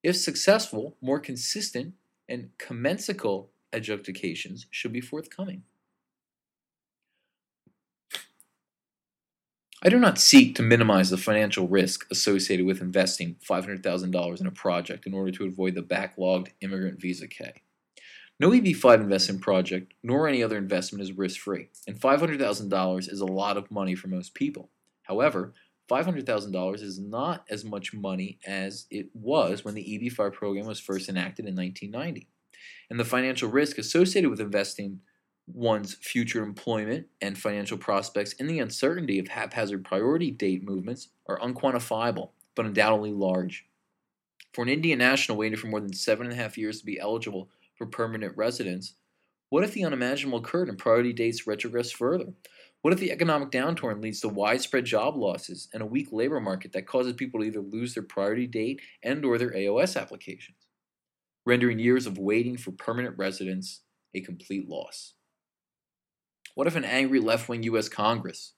If 0.04 0.16
successful, 0.16 0.96
more 1.02 1.18
consistent 1.18 1.94
and 2.28 2.50
commensal 2.58 3.50
adjudications 3.72 4.66
should 4.70 4.92
be 4.92 5.00
forthcoming. 5.00 5.64
I 9.82 9.88
do 9.88 9.98
not 9.98 10.18
seek 10.18 10.56
to 10.56 10.62
minimize 10.62 11.08
the 11.08 11.16
financial 11.16 11.66
risk 11.66 12.06
associated 12.10 12.66
with 12.66 12.82
investing 12.82 13.36
$500,000 13.48 14.40
in 14.40 14.46
a 14.46 14.50
project 14.50 15.06
in 15.06 15.14
order 15.14 15.30
to 15.32 15.46
avoid 15.46 15.74
the 15.74 15.80
backlogged 15.80 16.48
immigrant 16.60 17.00
visa 17.00 17.26
K. 17.26 17.62
No 18.38 18.50
EB5 18.50 18.96
investment 18.96 19.40
project 19.40 19.94
nor 20.02 20.28
any 20.28 20.42
other 20.42 20.58
investment 20.58 21.02
is 21.02 21.16
risk 21.16 21.40
free, 21.40 21.68
and 21.86 21.98
$500,000 21.98 23.10
is 23.10 23.20
a 23.20 23.24
lot 23.24 23.56
of 23.56 23.70
money 23.70 23.94
for 23.94 24.08
most 24.08 24.34
people. 24.34 24.68
However, 25.04 25.54
$500,000 25.90 26.82
is 26.82 27.00
not 27.00 27.46
as 27.48 27.64
much 27.64 27.94
money 27.94 28.38
as 28.46 28.86
it 28.90 29.08
was 29.14 29.64
when 29.64 29.74
the 29.74 29.82
EB5 29.82 30.34
program 30.34 30.66
was 30.66 30.78
first 30.78 31.08
enacted 31.08 31.46
in 31.46 31.56
1990. 31.56 32.28
And 32.90 33.00
the 33.00 33.04
financial 33.06 33.48
risk 33.48 33.78
associated 33.78 34.30
with 34.30 34.40
investing 34.40 35.00
one's 35.54 35.94
future 35.94 36.42
employment 36.42 37.06
and 37.20 37.36
financial 37.36 37.78
prospects 37.78 38.34
and 38.38 38.48
the 38.48 38.58
uncertainty 38.58 39.18
of 39.18 39.28
haphazard 39.28 39.84
priority 39.84 40.30
date 40.30 40.62
movements 40.62 41.08
are 41.28 41.38
unquantifiable, 41.40 42.30
but 42.54 42.66
undoubtedly 42.66 43.12
large. 43.12 43.66
For 44.52 44.62
an 44.62 44.68
Indian 44.68 44.98
national 44.98 45.38
waiting 45.38 45.58
for 45.58 45.68
more 45.68 45.80
than 45.80 45.92
seven 45.92 46.26
and 46.26 46.32
a 46.32 46.42
half 46.42 46.58
years 46.58 46.80
to 46.80 46.86
be 46.86 46.98
eligible 46.98 47.50
for 47.76 47.86
permanent 47.86 48.36
residence, 48.36 48.94
what 49.50 49.64
if 49.64 49.72
the 49.72 49.84
unimaginable 49.84 50.38
occurred 50.38 50.68
and 50.68 50.78
priority 50.78 51.12
dates 51.12 51.46
retrogress 51.46 51.92
further? 51.92 52.32
What 52.82 52.94
if 52.94 53.00
the 53.00 53.12
economic 53.12 53.50
downturn 53.50 54.02
leads 54.02 54.20
to 54.20 54.28
widespread 54.28 54.86
job 54.86 55.16
losses 55.16 55.68
and 55.74 55.82
a 55.82 55.86
weak 55.86 56.08
labor 56.12 56.40
market 56.40 56.72
that 56.72 56.86
causes 56.86 57.12
people 57.12 57.40
to 57.40 57.46
either 57.46 57.60
lose 57.60 57.94
their 57.94 58.02
priority 58.02 58.46
date 58.46 58.80
and 59.02 59.24
or 59.24 59.38
their 59.38 59.50
AOS 59.50 60.00
applications, 60.00 60.56
rendering 61.44 61.78
years 61.78 62.06
of 62.06 62.16
waiting 62.16 62.56
for 62.56 62.70
permanent 62.72 63.18
residence 63.18 63.82
a 64.14 64.20
complete 64.20 64.68
loss? 64.68 65.14
What 66.54 66.66
if 66.66 66.76
an 66.76 66.84
angry 66.84 67.20
left 67.20 67.48
wing 67.48 67.62
U.S. 67.64 67.88
Congress, 67.88 68.54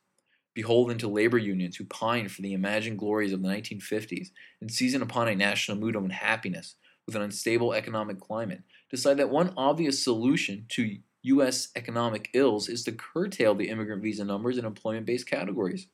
beholden 0.54 0.99
to 0.99 1.08
labor 1.08 1.38
unions 1.38 1.76
who 1.76 1.84
pine 1.84 2.28
for 2.28 2.42
the 2.42 2.52
imagined 2.52 2.99
glories 2.99 3.32
of 3.32 3.42
the 3.42 3.49
1950s 3.49 4.28
and 4.61 4.70
season 4.70 5.02
upon 5.02 5.28
a 5.28 5.34
national 5.34 5.78
mood 5.78 5.96
of 5.96 6.04
unhappiness 6.04 6.76
with 7.06 7.16
an 7.16 7.22
unstable 7.22 7.72
economic 7.72 8.20
climate, 8.20 8.62
decide 8.90 9.16
that 9.16 9.30
one 9.30 9.52
obvious 9.56 10.02
solution 10.02 10.66
to 10.70 10.96
U.S. 11.25 11.68
economic 11.76 12.30
ills 12.34 12.68
is 12.68 12.82
to 12.84 12.92
curtail 12.92 13.54
the 13.54 13.68
immigrant 13.68 14.02
visa 14.02 14.25
numbers 14.25 14.58
in 14.58 14.64
employment 14.64 15.06
based 15.06 15.28
categories? 15.28 15.87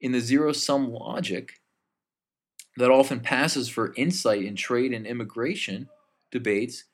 In 0.00 0.12
the 0.12 0.20
zero 0.20 0.52
sum 0.52 0.90
logic 0.90 1.52
that 2.76 2.90
often 2.90 3.20
passes 3.20 3.68
for 3.68 3.94
insight 3.96 4.44
in 4.44 4.56
trade 4.56 4.92
and 4.92 5.06
immigration 5.06 5.88
debates, 6.30 6.84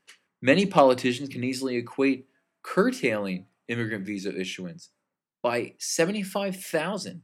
many 0.43 0.67
politicians 0.67 1.29
can 1.29 1.45
easily 1.45 1.77
equate 1.77 2.27
curtailing 2.63 3.47
immigrant 3.69 4.05
visa 4.05 4.35
issuance 4.39 4.91
by 5.43 5.75
75,000 5.79 7.23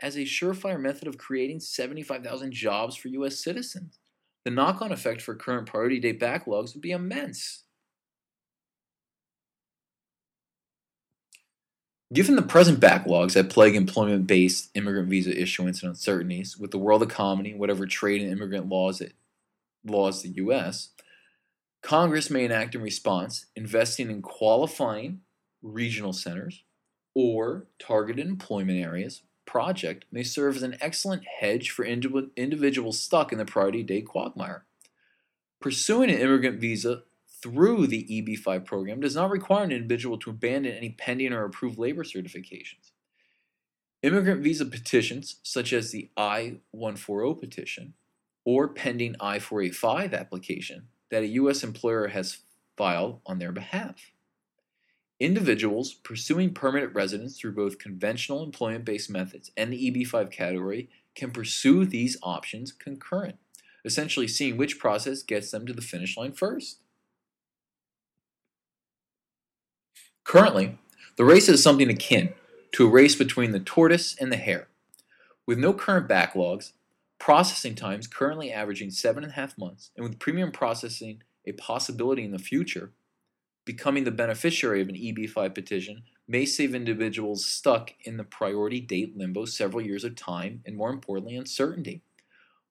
as 0.00 0.16
a 0.16 0.20
surefire 0.20 0.80
method 0.80 1.06
of 1.06 1.18
creating 1.18 1.60
75,000 1.60 2.52
jobs 2.52 2.96
for 2.96 3.08
U.S. 3.08 3.38
citizens. 3.38 3.98
The 4.44 4.50
knock 4.50 4.82
on 4.82 4.90
effect 4.90 5.22
for 5.22 5.36
current 5.36 5.66
priority 5.66 6.00
date 6.00 6.18
backlogs 6.18 6.74
would 6.74 6.82
be 6.82 6.90
immense. 6.90 7.62
Given 12.12 12.36
the 12.36 12.42
present 12.42 12.78
backlogs 12.78 13.32
that 13.34 13.48
plague 13.48 13.74
employment 13.74 14.26
based 14.26 14.70
immigrant 14.74 15.08
visa 15.08 15.40
issuance 15.40 15.82
and 15.82 15.90
uncertainties 15.90 16.58
with 16.58 16.70
the 16.70 16.78
world 16.78 17.02
economy, 17.02 17.54
whatever 17.54 17.86
trade 17.86 18.20
and 18.20 18.30
immigrant 18.30 18.68
laws 18.68 19.00
it 19.00 19.14
laws 19.84 20.22
the 20.22 20.28
US, 20.30 20.90
Congress 21.82 22.28
may 22.28 22.44
enact 22.44 22.74
in 22.74 22.82
response 22.82 23.46
investing 23.56 24.10
in 24.10 24.20
qualifying 24.20 25.20
regional 25.62 26.12
centers, 26.12 26.62
or 27.14 27.66
targeted 27.78 28.26
employment 28.26 28.78
areas 28.78 29.22
project 29.44 30.04
may 30.10 30.22
serve 30.22 30.56
as 30.56 30.62
an 30.62 30.76
excellent 30.80 31.24
hedge 31.40 31.70
for 31.70 31.84
individuals 31.84 33.00
stuck 33.00 33.32
in 33.32 33.38
the 33.38 33.44
priority 33.44 33.82
date 33.82 34.06
quagmire. 34.06 34.64
Pursuing 35.60 36.10
an 36.10 36.18
immigrant 36.18 36.60
visa 36.60 37.02
through 37.42 37.86
the 37.86 38.04
EB5 38.04 38.64
program 38.64 39.00
does 39.00 39.16
not 39.16 39.30
require 39.30 39.64
an 39.64 39.72
individual 39.72 40.16
to 40.18 40.30
abandon 40.30 40.72
any 40.72 40.90
pending 40.90 41.32
or 41.32 41.44
approved 41.44 41.78
labor 41.78 42.04
certifications. 42.04 42.92
Immigrant 44.02 44.42
visa 44.42 44.64
petitions, 44.64 45.36
such 45.42 45.72
as 45.72 45.90
the 45.90 46.08
I 46.16 46.56
140 46.70 47.40
petition 47.40 47.94
or 48.44 48.68
pending 48.68 49.16
I 49.20 49.38
485 49.38 50.14
application 50.14 50.88
that 51.10 51.22
a 51.22 51.28
U.S. 51.28 51.62
employer 51.62 52.08
has 52.08 52.38
filed 52.76 53.20
on 53.26 53.38
their 53.38 53.52
behalf. 53.52 54.12
Individuals 55.20 55.94
pursuing 55.94 56.52
permanent 56.52 56.94
residence 56.94 57.38
through 57.38 57.52
both 57.52 57.78
conventional 57.78 58.42
employment 58.42 58.84
based 58.84 59.10
methods 59.10 59.50
and 59.56 59.72
the 59.72 59.90
EB5 59.90 60.30
category 60.30 60.88
can 61.14 61.30
pursue 61.30 61.84
these 61.84 62.16
options 62.22 62.72
concurrent, 62.72 63.36
essentially 63.84 64.26
seeing 64.26 64.56
which 64.56 64.78
process 64.78 65.22
gets 65.22 65.50
them 65.50 65.66
to 65.66 65.72
the 65.72 65.82
finish 65.82 66.16
line 66.16 66.32
first. 66.32 66.78
Currently, 70.24 70.78
the 71.16 71.24
race 71.24 71.48
is 71.48 71.62
something 71.62 71.90
akin 71.90 72.32
to 72.72 72.86
a 72.86 72.90
race 72.90 73.14
between 73.14 73.52
the 73.52 73.60
tortoise 73.60 74.16
and 74.18 74.32
the 74.32 74.36
hare. 74.36 74.68
With 75.46 75.58
no 75.58 75.72
current 75.74 76.08
backlogs, 76.08 76.72
processing 77.18 77.74
times 77.74 78.06
currently 78.06 78.52
averaging 78.52 78.90
seven 78.90 79.24
and 79.24 79.32
a 79.32 79.36
half 79.36 79.58
months, 79.58 79.90
and 79.96 80.04
with 80.04 80.18
premium 80.18 80.50
processing 80.50 81.22
a 81.46 81.52
possibility 81.52 82.24
in 82.24 82.30
the 82.30 82.38
future, 82.38 82.92
becoming 83.64 84.04
the 84.04 84.10
beneficiary 84.10 84.80
of 84.80 84.88
an 84.88 84.94
EB5 84.94 85.54
petition 85.54 86.02
may 86.26 86.44
save 86.44 86.74
individuals 86.74 87.44
stuck 87.44 87.92
in 88.04 88.16
the 88.16 88.24
priority 88.24 88.80
date 88.80 89.16
limbo 89.16 89.44
several 89.44 89.84
years 89.84 90.04
of 90.04 90.16
time 90.16 90.62
and, 90.66 90.76
more 90.76 90.90
importantly, 90.90 91.36
uncertainty. 91.36 92.02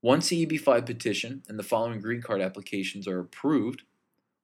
Once 0.02 0.30
the 0.30 0.46
EB5 0.46 0.86
petition 0.86 1.44
and 1.48 1.60
the 1.60 1.64
following 1.64 2.00
green 2.00 2.22
card 2.22 2.42
applications 2.42 3.08
are 3.08 3.20
approved 3.20 3.84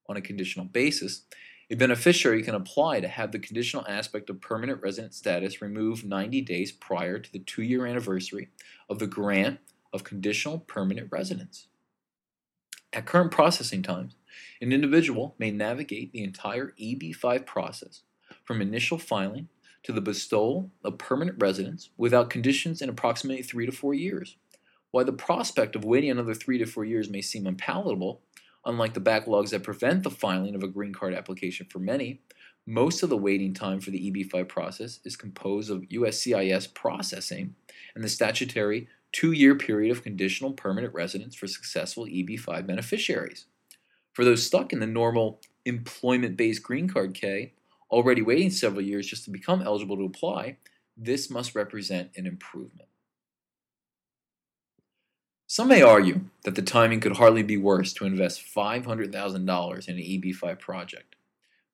on 0.08 0.16
a 0.16 0.22
conditional 0.22 0.66
basis, 0.66 1.24
a 1.70 1.76
beneficiary 1.76 2.44
can 2.44 2.56
apply 2.56 3.02
to 3.02 3.08
have 3.08 3.32
the 3.32 3.40
conditional 3.40 3.86
aspect 3.90 4.30
of 4.30 4.40
permanent 4.40 4.82
resident 4.82 5.14
status 5.14 5.62
removed 5.62 6.06
90 6.06 6.42
days 6.42 6.72
prior 6.72 7.20
to 7.20 7.32
the 7.32 7.40
two 7.40 7.64
year 7.64 7.86
anniversary 7.86 8.50
of 8.90 9.00
the 9.00 9.08
grant 9.08 9.60
of 9.92 10.04
conditional 10.04 10.60
permanent 10.60 11.10
residence. 11.12 11.68
At 12.94 13.06
current 13.06 13.32
processing 13.32 13.84
times, 13.84 14.16
an 14.62 14.72
individual 14.72 15.36
may 15.38 15.52
navigate 15.52 16.12
the 16.12 16.24
entire 16.24 16.74
EB5 16.80 17.46
process 17.46 18.02
from 18.44 18.62
initial 18.62 18.98
filing 18.98 19.50
to 19.84 19.92
the 19.92 20.02
bestowal 20.02 20.72
of 20.84 20.98
permanent 20.98 21.38
residence 21.40 21.90
without 21.98 22.30
conditions 22.30 22.82
in 22.82 22.90
approximately 22.90 23.44
three 23.44 23.66
to 23.66 23.72
four 23.72 23.94
years. 23.94 24.36
While 24.92 25.06
the 25.06 25.14
prospect 25.14 25.76
of 25.76 25.86
waiting 25.86 26.10
another 26.10 26.34
three 26.34 26.58
to 26.58 26.66
four 26.66 26.86
years 26.86 27.10
may 27.10 27.22
seem 27.22 27.46
unpalatable, 27.46 28.22
unlike 28.66 28.94
the 28.94 29.02
backlogs 29.02 29.52
that 29.52 29.64
prevent 29.64 30.04
the 30.04 30.10
filing 30.10 30.56
of 30.56 30.64
a 30.64 30.68
green 30.68 30.94
card 30.94 31.14
application 31.14 31.68
for 31.70 31.80
many, 31.80 32.22
most 32.66 33.02
of 33.02 33.10
the 33.10 33.18
waiting 33.18 33.54
time 33.54 33.80
for 33.80 33.92
the 33.92 34.12
EB5 34.12 34.48
process 34.48 35.00
is 35.06 35.16
composed 35.16 35.72
of 35.72 35.84
USCIS 35.84 36.74
processing 36.74 37.56
and 37.96 38.04
the 38.04 38.10
statutory 38.10 38.90
two 39.14 39.32
year 39.32 39.56
period 39.56 39.92
of 39.92 40.04
conditional 40.04 40.52
permanent 40.52 40.94
residence 40.94 41.34
for 41.34 41.48
successful 41.48 42.06
EB5 42.06 42.68
beneficiaries. 42.68 43.46
For 44.18 44.26
those 44.26 44.44
stuck 44.44 44.74
in 44.74 44.80
the 44.80 44.88
normal 44.88 45.40
employment 45.64 46.38
based 46.38 46.64
green 46.64 46.90
card 46.90 47.14
K, 47.14 47.54
already 47.92 48.24
waiting 48.24 48.50
several 48.50 48.82
years 48.82 49.06
just 49.06 49.26
to 49.26 49.30
become 49.30 49.62
eligible 49.62 49.96
to 49.96 50.06
apply, 50.06 50.58
this 50.98 51.30
must 51.30 51.54
represent 51.54 52.10
an 52.18 52.26
improvement. 52.26 52.90
Some 55.46 55.68
may 55.68 55.84
argue 55.84 56.22
that 56.46 56.56
the 56.56 56.64
timing 56.64 57.00
could 57.00 57.18
hardly 57.18 57.44
be 57.44 57.58
worse 57.58 57.94
to 57.94 58.06
invest 58.06 58.42
$500,000 58.42 59.88
in 59.88 59.96
an 59.98 60.02
EB5 60.02 60.60
project. 60.60 61.16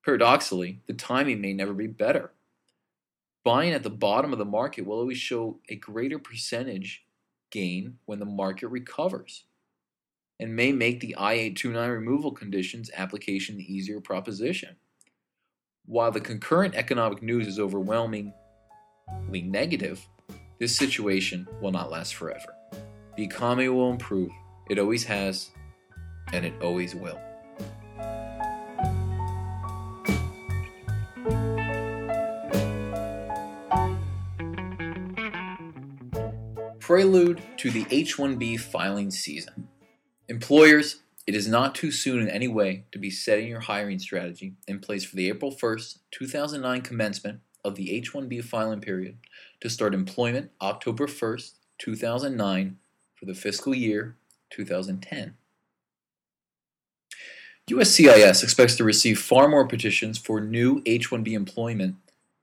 Paradoxically, 0.04 0.82
the 0.86 0.92
timing 0.92 1.40
may 1.40 1.54
never 1.54 1.72
be 1.72 1.88
better. 1.88 2.32
Buying 3.46 3.72
at 3.72 3.84
the 3.84 3.90
bottom 3.90 4.34
of 4.34 4.40
the 4.40 4.44
market 4.44 4.86
will 4.86 5.00
always 5.00 5.18
show 5.18 5.60
a 5.70 5.78
greater 5.78 6.20
percentage 6.20 7.06
gain 7.52 8.00
when 8.04 8.20
the 8.20 8.26
market 8.26 8.68
recovers 8.68 9.46
and 10.44 10.54
may 10.54 10.74
make 10.74 11.00
the 11.00 11.16
I-829 11.18 11.90
removal 11.90 12.30
conditions 12.30 12.92
application 12.98 13.56
the 13.56 13.74
easier 13.74 14.02
proposition. 14.02 14.76
While 15.86 16.12
the 16.12 16.20
concurrent 16.20 16.76
economic 16.76 17.24
news 17.24 17.48
is 17.48 17.60
overwhelmingly 17.60 18.34
negative, 19.32 20.06
this 20.60 20.76
situation 20.76 21.48
will 21.62 21.72
not 21.72 21.90
last 21.90 22.16
forever. 22.16 22.54
The 23.16 23.24
economy 23.24 23.70
will 23.70 23.90
improve. 23.90 24.32
It 24.70 24.80
always 24.80 25.06
has, 25.06 25.52
and 26.34 26.46
it 26.46 26.54
always 26.62 26.94
will. 26.94 27.18
Prelude 36.82 37.42
to 37.56 37.72
the 37.72 37.86
H 37.90 38.18
1B 38.18 38.60
filing 38.60 39.10
season. 39.10 39.70
Employers, 40.30 41.02
it 41.28 41.36
is 41.36 41.48
not 41.48 41.76
too 41.76 41.92
soon 41.92 42.22
in 42.22 42.30
any 42.30 42.48
way 42.48 42.86
to 42.92 43.00
be 43.00 43.10
setting 43.10 43.48
your 43.48 43.60
hiring 43.60 44.00
strategy 44.00 44.54
in 44.68 44.80
place 44.80 45.04
for 45.04 45.18
the 45.18 45.28
April 45.28 45.52
1st, 45.52 45.98
2009 46.12 46.82
commencement 46.82 47.40
of 47.64 47.76
the 47.76 47.92
H 47.92 48.14
1B 48.14 48.44
filing 48.44 48.80
period 48.80 49.18
to 49.60 49.70
start 49.70 49.94
employment 49.94 50.52
October 50.62 51.08
1st, 51.08 51.52
2009 51.78 52.78
for 53.16 53.26
the 53.26 53.34
fiscal 53.34 53.76
year 53.76 54.16
2010. 54.50 55.36
USCIS 57.70 58.44
expects 58.44 58.76
to 58.76 58.84
receive 58.84 59.20
far 59.20 59.48
more 59.48 59.66
petitions 59.68 60.18
for 60.18 60.40
new 60.40 60.82
H 60.86 61.10
1B 61.10 61.32
employment 61.34 61.96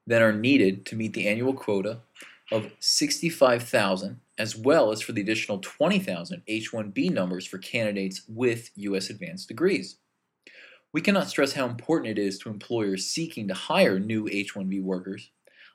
than 0.06 0.22
are 0.22 0.32
needed 0.32 0.84
to 0.86 0.96
meet 0.96 1.12
the 1.12 1.28
annual 1.28 1.54
quota 1.54 2.00
of 2.50 2.72
65,000 2.80 4.20
as 4.40 4.56
well 4.56 4.90
as 4.90 5.02
for 5.02 5.12
the 5.12 5.20
additional 5.20 5.58
20,000 5.58 6.42
H-1B 6.48 7.12
numbers 7.12 7.46
for 7.46 7.58
candidates 7.58 8.22
with 8.26 8.70
U.S. 8.76 9.10
advanced 9.10 9.48
degrees. 9.48 9.98
We 10.94 11.02
cannot 11.02 11.28
stress 11.28 11.52
how 11.52 11.66
important 11.66 12.18
it 12.18 12.20
is 12.20 12.38
to 12.38 12.48
employers 12.48 13.06
seeking 13.06 13.48
to 13.48 13.54
hire 13.54 14.00
new 14.00 14.26
H-1B 14.32 14.82
workers 14.82 15.30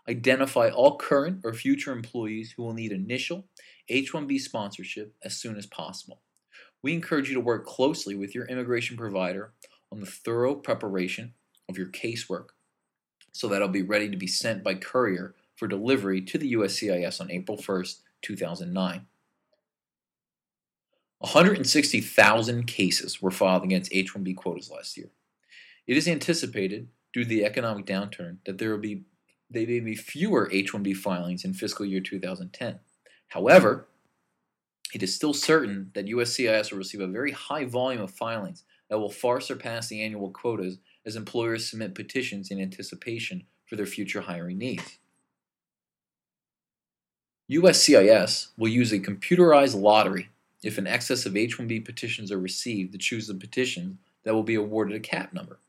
identify 0.10 0.70
all 0.70 0.98
current 0.98 1.42
or 1.44 1.54
future 1.54 1.92
employees 1.92 2.54
who 2.56 2.64
will 2.64 2.74
need 2.74 2.92
initial 2.92 3.46
H-1B 3.88 4.40
sponsorship 4.40 5.16
as 5.24 5.38
soon 5.38 5.58
as 5.58 5.68
possible. 5.68 6.22
We 6.82 6.94
encourage 6.94 7.30
you 7.30 7.36
to 7.36 7.42
work 7.42 7.66
closely 7.66 8.16
with 8.16 8.34
your 8.34 8.46
immigration 8.46 8.98
provider 8.98 9.54
on 9.92 10.00
the 10.00 10.06
thorough 10.06 10.56
preparation 10.56 11.34
of 11.70 11.78
your 11.78 11.88
casework 11.88 12.50
so 13.32 13.48
that 13.48 13.58
it'll 13.58 13.68
be 13.68 13.84
ready 13.84 14.10
to 14.10 14.18
be 14.18 14.28
sent 14.28 14.64
by 14.64 14.74
courier 14.74 15.36
for 15.56 15.68
delivery 15.68 16.22
to 16.22 16.38
the 16.38 16.54
USCIS 16.54 17.22
on 17.22 17.32
April 17.32 17.58
1st, 17.58 18.00
2009. 18.22 19.06
160,000 21.20 22.68
cases 22.68 23.22
were 23.22 23.32
filed 23.32 23.64
against 23.64 23.94
H 23.94 24.14
1B 24.14 24.36
quotas 24.36 24.70
last 24.70 24.98
year. 24.98 25.10
It 25.88 25.98
is 25.98 26.08
anticipated, 26.08 26.90
due 27.14 27.24
to 27.24 27.30
the 27.30 27.46
economic 27.46 27.86
downturn, 27.86 28.38
that 28.46 28.58
there 28.58 28.72
will 28.72 28.80
be 28.80 29.04
there 29.50 29.68
may 29.68 29.80
be 29.80 29.96
fewer 29.96 30.50
H 30.52 30.74
1B 30.74 30.96
filings 30.98 31.46
in 31.46 31.54
fiscal 31.54 31.86
year 31.86 32.02
2010. 32.02 32.80
However, 33.30 33.88
it 34.94 35.04
is 35.04 35.16
still 35.16 35.34
certain 35.34 35.92
that 35.94 36.08
USCIS 36.08 36.72
will 36.72 36.80
receive 36.80 37.02
a 37.02 37.08
very 37.08 37.32
high 37.32 37.66
volume 37.66 38.02
of 38.02 38.12
filings 38.12 38.64
that 38.90 39.00
will 39.00 39.12
far 39.12 39.40
surpass 39.40 39.88
the 39.88 40.02
annual 40.02 40.32
quotas 40.32 40.78
as 41.06 41.16
employers 41.16 41.70
submit 41.70 41.96
petitions 41.96 42.50
in 42.52 42.60
anticipation 42.60 43.46
for 43.66 43.76
their 43.76 43.86
future 43.86 44.22
hiring 44.22 44.58
needs. 44.58 45.00
USCIS 47.50 48.48
will 48.58 48.70
use 48.70 48.92
a 48.92 49.00
computerized 49.00 49.80
lottery 49.80 50.30
if 50.64 50.80
an 50.80 50.88
excess 50.88 51.28
of 51.28 51.38
H-1B 51.38 51.86
petitions 51.86 52.32
are 52.32 52.40
received 52.40 52.92
to 52.94 52.98
choose 52.98 53.28
the 53.28 53.36
petition 53.36 54.00
that 54.24 54.34
will 54.34 54.44
be 54.44 54.56
awarded 54.56 54.96
a 54.96 55.00
cap 55.00 55.32
number. 55.32 55.60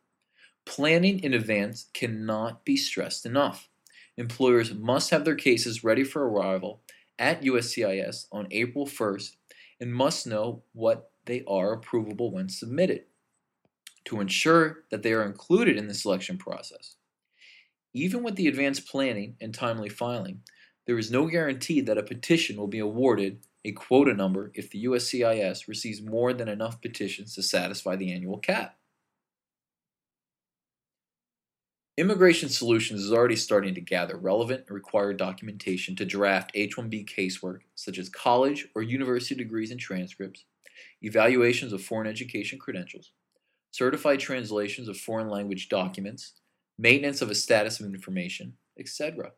Planning 0.64 1.20
in 1.22 1.34
advance 1.34 1.86
cannot 1.92 2.64
be 2.64 2.78
stressed 2.78 3.26
enough. 3.26 3.68
Employers 4.16 4.72
must 4.72 5.10
have 5.10 5.26
their 5.26 5.34
cases 5.34 5.84
ready 5.84 6.02
for 6.02 6.26
arrival 6.26 6.80
at 7.18 7.42
USCIS 7.42 8.26
on 8.32 8.48
April 8.50 8.86
1st 8.86 9.36
and 9.78 9.94
must 9.94 10.26
know 10.26 10.62
what 10.72 11.10
they 11.26 11.44
are 11.46 11.78
approvable 11.78 12.32
when 12.32 12.48
submitted 12.48 13.02
to 14.06 14.20
ensure 14.20 14.84
that 14.90 15.02
they 15.02 15.12
are 15.12 15.24
included 15.24 15.76
in 15.76 15.88
the 15.88 15.94
selection 15.94 16.38
process. 16.38 16.96
Even 17.92 18.22
with 18.22 18.36
the 18.36 18.48
advanced 18.48 18.86
planning 18.88 19.36
and 19.42 19.52
timely 19.52 19.90
filing, 19.90 20.40
there 20.87 20.99
is 20.99 21.11
no 21.11 21.27
guarantee 21.27 21.81
that 21.83 21.99
a 21.99 22.03
petition 22.03 22.57
will 22.57 22.68
be 22.68 22.79
awarded 22.79 23.40
a 23.64 23.72
quota 23.72 24.14
number 24.14 24.53
if 24.55 24.70
the 24.70 24.85
USCIS 24.85 25.66
receives 25.66 26.01
more 26.01 26.33
than 26.33 26.49
enough 26.49 26.81
petitions 26.81 27.35
to 27.35 27.42
satisfy 27.42 27.96
the 27.96 28.12
annual 28.12 28.38
cap. 28.38 28.77
Immigration 31.96 32.51
Solutions 32.51 33.03
is 33.03 33.12
already 33.12 33.37
starting 33.37 33.75
to 33.75 33.81
gather 33.81 34.16
relevant 34.18 34.64
and 34.68 34.75
required 34.75 35.16
documentation 35.16 35.96
to 35.96 36.05
draft 36.05 36.53
H-1B 36.55 37.09
casework, 37.09 37.61
such 37.75 37.99
as 37.99 38.11
college 38.11 38.68
or 38.75 38.83
university 38.83 39.35
degrees 39.35 39.70
and 39.70 39.81
transcripts, 39.81 40.44
evaluations 41.03 41.72
of 41.72 41.83
foreign 41.83 42.07
education 42.07 42.59
credentials, 42.59 43.12
certified 43.70 44.20
translations 44.20 44.88
of 44.88 44.99
foreign 44.99 45.31
language 45.31 45.70
documents, 45.70 46.35
maintenance 46.79 47.22
of 47.22 47.31
a 47.31 47.35
status 47.35 47.81
of 47.81 47.87
information, 47.87 48.53
etc. 48.79 49.33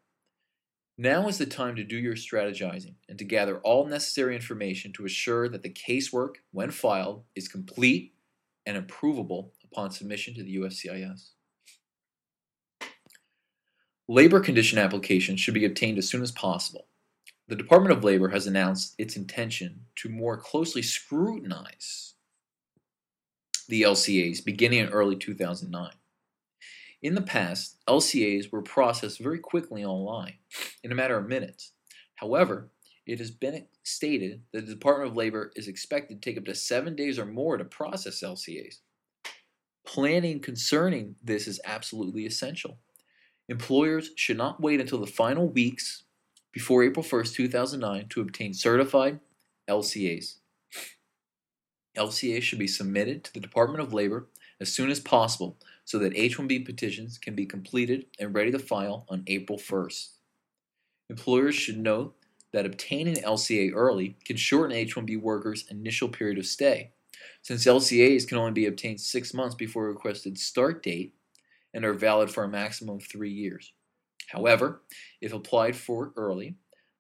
Now 1.01 1.29
is 1.29 1.39
the 1.39 1.47
time 1.47 1.77
to 1.77 1.85
do 1.85 1.97
your 1.97 2.17
strategizing 2.17 2.95
and 3.09 3.17
to 3.21 3.25
gather 3.25 3.59
all 3.59 3.87
necessary 3.87 4.35
information 4.35 4.93
to 4.95 5.05
assure 5.05 5.49
that 5.49 5.63
the 5.63 5.71
casework, 5.71 6.37
when 6.51 6.73
filed, 6.73 7.23
is 7.37 7.47
complete 7.47 8.15
and 8.67 8.77
approvable 8.77 9.51
upon 9.63 9.93
submission 9.93 10.35
to 10.35 10.43
the 10.43 10.57
USCIS. 10.57 11.31
Labor 14.09 14.41
condition 14.41 14.79
applications 14.79 15.39
should 15.39 15.55
be 15.55 15.67
obtained 15.67 15.99
as 15.99 16.09
soon 16.09 16.23
as 16.23 16.33
possible. 16.33 16.87
The 17.47 17.55
Department 17.55 17.97
of 17.97 18.03
Labor 18.03 18.31
has 18.31 18.49
announced 18.49 18.95
its 18.99 19.17
intention 19.17 19.83
to 19.97 20.09
more 20.09 20.37
closely 20.37 20.83
scrutinize 20.83 22.15
the 23.69 23.83
LCAs 23.83 24.45
beginning 24.45 24.81
in 24.81 24.89
early 24.89 25.15
2009. 25.15 25.91
In 27.01 27.15
the 27.15 27.23
past, 27.23 27.77
LCAs 27.87 28.51
were 28.51 28.63
processed 28.63 29.21
very 29.21 29.39
quickly 29.39 29.85
online, 29.85 30.35
in 30.83 30.91
a 30.91 30.97
matter 30.97 31.17
of 31.17 31.29
minutes. 31.29 31.73
However, 32.17 32.71
it 33.07 33.21
has 33.21 33.31
been 33.31 33.67
stated 33.85 34.43
that 34.53 34.67
the 34.67 34.75
Department 34.75 35.11
of 35.11 35.17
Labor 35.17 35.53
is 35.55 35.69
expected 35.69 36.21
to 36.21 36.29
take 36.29 36.37
up 36.37 36.45
to 36.47 36.55
seven 36.55 36.97
days 36.97 37.19
or 37.19 37.25
more 37.25 37.57
to 37.57 37.65
process 37.65 38.23
LCAs. 38.23 38.79
Planning 39.87 40.41
concerning 40.41 41.15
this 41.23 41.47
is 41.47 41.61
absolutely 41.65 42.27
essential. 42.27 42.79
Employers 43.49 44.11
should 44.17 44.37
not 44.37 44.61
wait 44.61 44.81
until 44.81 44.99
the 44.99 45.07
final 45.07 45.49
weeks 45.49 46.03
before 46.53 46.83
April 46.83 47.05
1st, 47.05 47.35
2009 47.35 48.09
to 48.09 48.21
obtain 48.21 48.53
certified 48.53 49.21
LCAs. 49.71 50.35
LCAs 51.97 52.43
should 52.43 52.59
be 52.59 52.67
submitted 52.67 53.25
to 53.25 53.33
the 53.33 53.41
Department 53.41 53.81
of 53.81 53.95
Labor 53.95 54.29
as 54.61 54.75
soon 54.75 54.91
as 54.91 55.01
possible 55.01 55.57
so 55.89 55.99
that 55.99 56.15
H-1B 56.15 56.67
petitions 56.67 57.17
can 57.17 57.35
be 57.35 57.47
completed 57.47 58.05
and 58.21 58.35
ready 58.35 58.51
to 58.51 58.59
file 58.59 59.07
on 59.09 59.25
April 59.27 59.57
1st. 59.57 60.09
Employers 61.09 61.55
should 61.55 61.79
note 61.79 62.15
that 62.53 62.67
obtaining 62.67 63.15
LCA 63.15 63.73
early 63.75 64.19
can 64.27 64.37
shorten 64.37 64.77
H-1B 64.77 65.19
workers' 65.19 65.65
initial 65.71 66.11
period 66.11 66.37
of 66.37 66.45
stay, 66.45 66.91
since 67.41 67.65
LCAs 67.65 68.29
can 68.29 68.37
only 68.37 68.53
be 68.53 68.67
obtained 68.67 69.01
six 69.01 69.33
months 69.33 69.55
before 69.55 69.87
a 69.87 69.89
requested 69.89 70.37
start 70.37 70.83
date 70.83 71.15
and 71.73 71.87
are 71.87 71.95
valid 71.95 72.29
for 72.29 72.45
a 72.45 72.49
maximum 72.49 72.97
of 72.97 73.05
three 73.05 73.33
years. 73.33 73.73
However, 74.27 74.83
if 75.23 75.33
applied 75.33 75.75
for 75.75 76.13
early, 76.19 76.57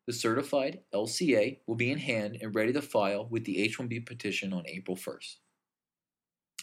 the 0.06 0.14
certified 0.14 0.80
LCA 0.94 1.58
will 1.66 1.76
be 1.76 1.92
in 1.92 1.98
hand 1.98 2.38
and 2.40 2.54
ready 2.54 2.72
to 2.72 2.80
file 2.80 3.28
with 3.28 3.44
the 3.44 3.62
H 3.62 3.78
1B 3.78 4.06
petition 4.06 4.54
on 4.54 4.64
April 4.66 4.96
1st. 4.96 5.36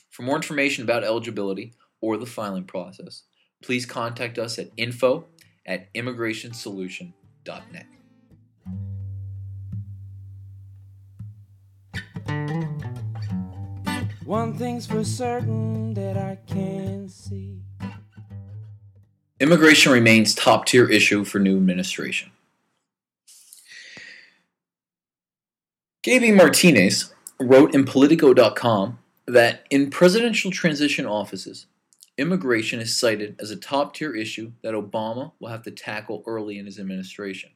For 0.10 0.24
more 0.24 0.38
information 0.38 0.84
about 0.84 1.04
eligibility 1.04 1.74
or 2.06 2.18
the 2.18 2.26
filing 2.28 2.66
process, 2.66 3.24
please 3.64 3.84
contact 3.88 4.38
us 4.38 4.60
at 4.60 4.70
info 4.78 5.26
at 5.66 5.92
immigrationsolution.net. 5.96 7.88
One 14.24 14.54
thing's 14.54 14.86
for 14.86 15.04
certain 15.04 15.96
that 15.96 16.16
I 16.16 16.38
can 16.48 17.10
see. 17.10 17.62
Immigration 19.40 19.92
remains 19.92 20.36
top 20.36 20.66
tier 20.68 20.88
issue 20.88 21.26
for 21.26 21.40
new 21.40 21.58
administration. 21.58 22.32
Gaby 26.04 26.32
Martinez 26.32 27.14
wrote 27.40 27.74
in 27.74 27.84
Politico.com 27.84 29.00
that 29.28 29.66
in 29.72 29.90
presidential 29.90 30.52
transition 30.52 31.06
offices, 31.06 31.66
immigration 32.18 32.80
is 32.80 32.98
cited 32.98 33.36
as 33.40 33.52
a 33.52 33.56
top 33.56 33.94
tier 33.94 34.16
issue 34.16 34.52
that 34.62 34.74
Obama 34.74 35.32
will 35.40 35.50
have 35.50 35.64
to 35.64 35.72
tackle 35.72 36.24
early 36.26 36.58
in 36.58 36.66
his 36.66 36.80
administration. 36.80 37.52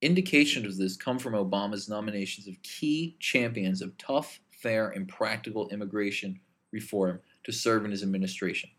Indications 0.00 0.66
of 0.66 0.76
this 0.78 0.96
come 0.96 1.18
from 1.18 1.34
Obama's 1.34 1.88
nominations 1.88 2.48
of 2.48 2.60
key 2.62 3.16
champions 3.20 3.80
of 3.80 3.96
tough, 3.98 4.40
fair, 4.50 4.88
and 4.88 5.08
practical 5.08 5.68
immigration 5.68 6.40
reform 6.72 7.20
to 7.44 7.52
serve 7.52 7.84
in 7.84 7.92
his 7.92 8.02
administration, 8.02 8.70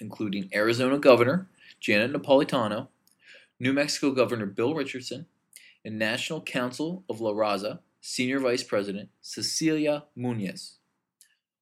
including 0.00 0.48
Arizona 0.54 0.98
Governor 0.98 1.48
Janet 1.78 2.12
Napolitano, 2.12 2.88
New 3.58 3.72
Mexico 3.72 4.10
Governor 4.12 4.46
Bill 4.46 4.74
Richardson, 4.74 5.26
and 5.84 5.98
National 5.98 6.40
Council 6.40 7.04
of 7.08 7.20
La 7.20 7.32
Raza 7.32 7.80
Senior 8.00 8.38
Vice 8.40 8.62
President 8.62 9.08
Cecilia 9.20 10.04
Munoz. 10.16 10.78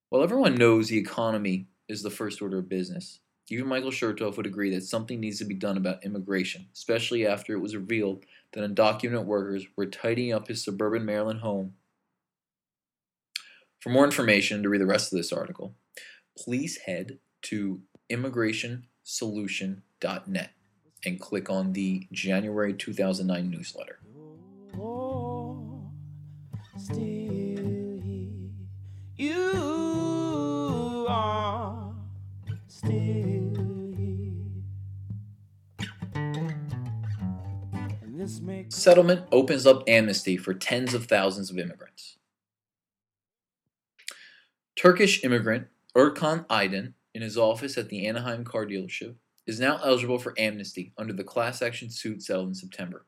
While 0.08 0.22
everyone 0.22 0.54
knows 0.54 0.88
the 0.88 0.98
economy 0.98 1.66
is 1.88 2.02
the 2.02 2.10
first 2.10 2.42
order 2.42 2.58
of 2.58 2.68
business, 2.68 3.20
even 3.50 3.66
Michael 3.66 3.90
Chertoff 3.90 4.36
would 4.36 4.46
agree 4.46 4.74
that 4.74 4.84
something 4.84 5.20
needs 5.20 5.38
to 5.38 5.44
be 5.44 5.54
done 5.54 5.76
about 5.76 6.04
immigration, 6.04 6.66
especially 6.74 7.26
after 7.26 7.54
it 7.54 7.60
was 7.60 7.74
revealed 7.74 8.24
that 8.52 8.68
undocumented 8.68 9.24
workers 9.24 9.66
were 9.76 9.86
tidying 9.86 10.32
up 10.32 10.48
his 10.48 10.62
suburban 10.62 11.04
Maryland 11.04 11.40
home 11.40 11.74
for 13.80 13.90
more 13.90 14.04
information 14.04 14.62
to 14.62 14.68
read 14.68 14.80
the 14.80 14.86
rest 14.86 15.12
of 15.12 15.16
this 15.16 15.32
article, 15.32 15.74
please 16.36 16.78
head 16.78 17.18
to 17.42 17.82
immigrationsolution.net 18.10 20.50
and 21.04 21.20
click 21.20 21.48
on 21.48 21.72
the 21.72 22.08
January 22.10 22.74
2009 22.74 23.50
newsletter. 23.50 24.00
Oh, 24.74 25.92
Settlement 38.68 39.26
opens 39.32 39.66
up 39.66 39.82
amnesty 39.88 40.36
for 40.36 40.52
tens 40.52 40.92
of 40.92 41.06
thousands 41.06 41.50
of 41.50 41.58
immigrants. 41.58 42.18
Turkish 44.76 45.24
immigrant 45.24 45.68
Erkan 45.96 46.46
Aydin, 46.48 46.92
in 47.14 47.22
his 47.22 47.38
office 47.38 47.78
at 47.78 47.88
the 47.88 48.06
Anaheim 48.06 48.44
car 48.44 48.66
dealership, 48.66 49.14
is 49.46 49.58
now 49.58 49.80
eligible 49.82 50.18
for 50.18 50.34
amnesty 50.38 50.92
under 50.98 51.12
the 51.12 51.24
class 51.24 51.62
action 51.62 51.88
suit 51.88 52.22
settled 52.22 52.48
in 52.48 52.54
September. 52.54 53.06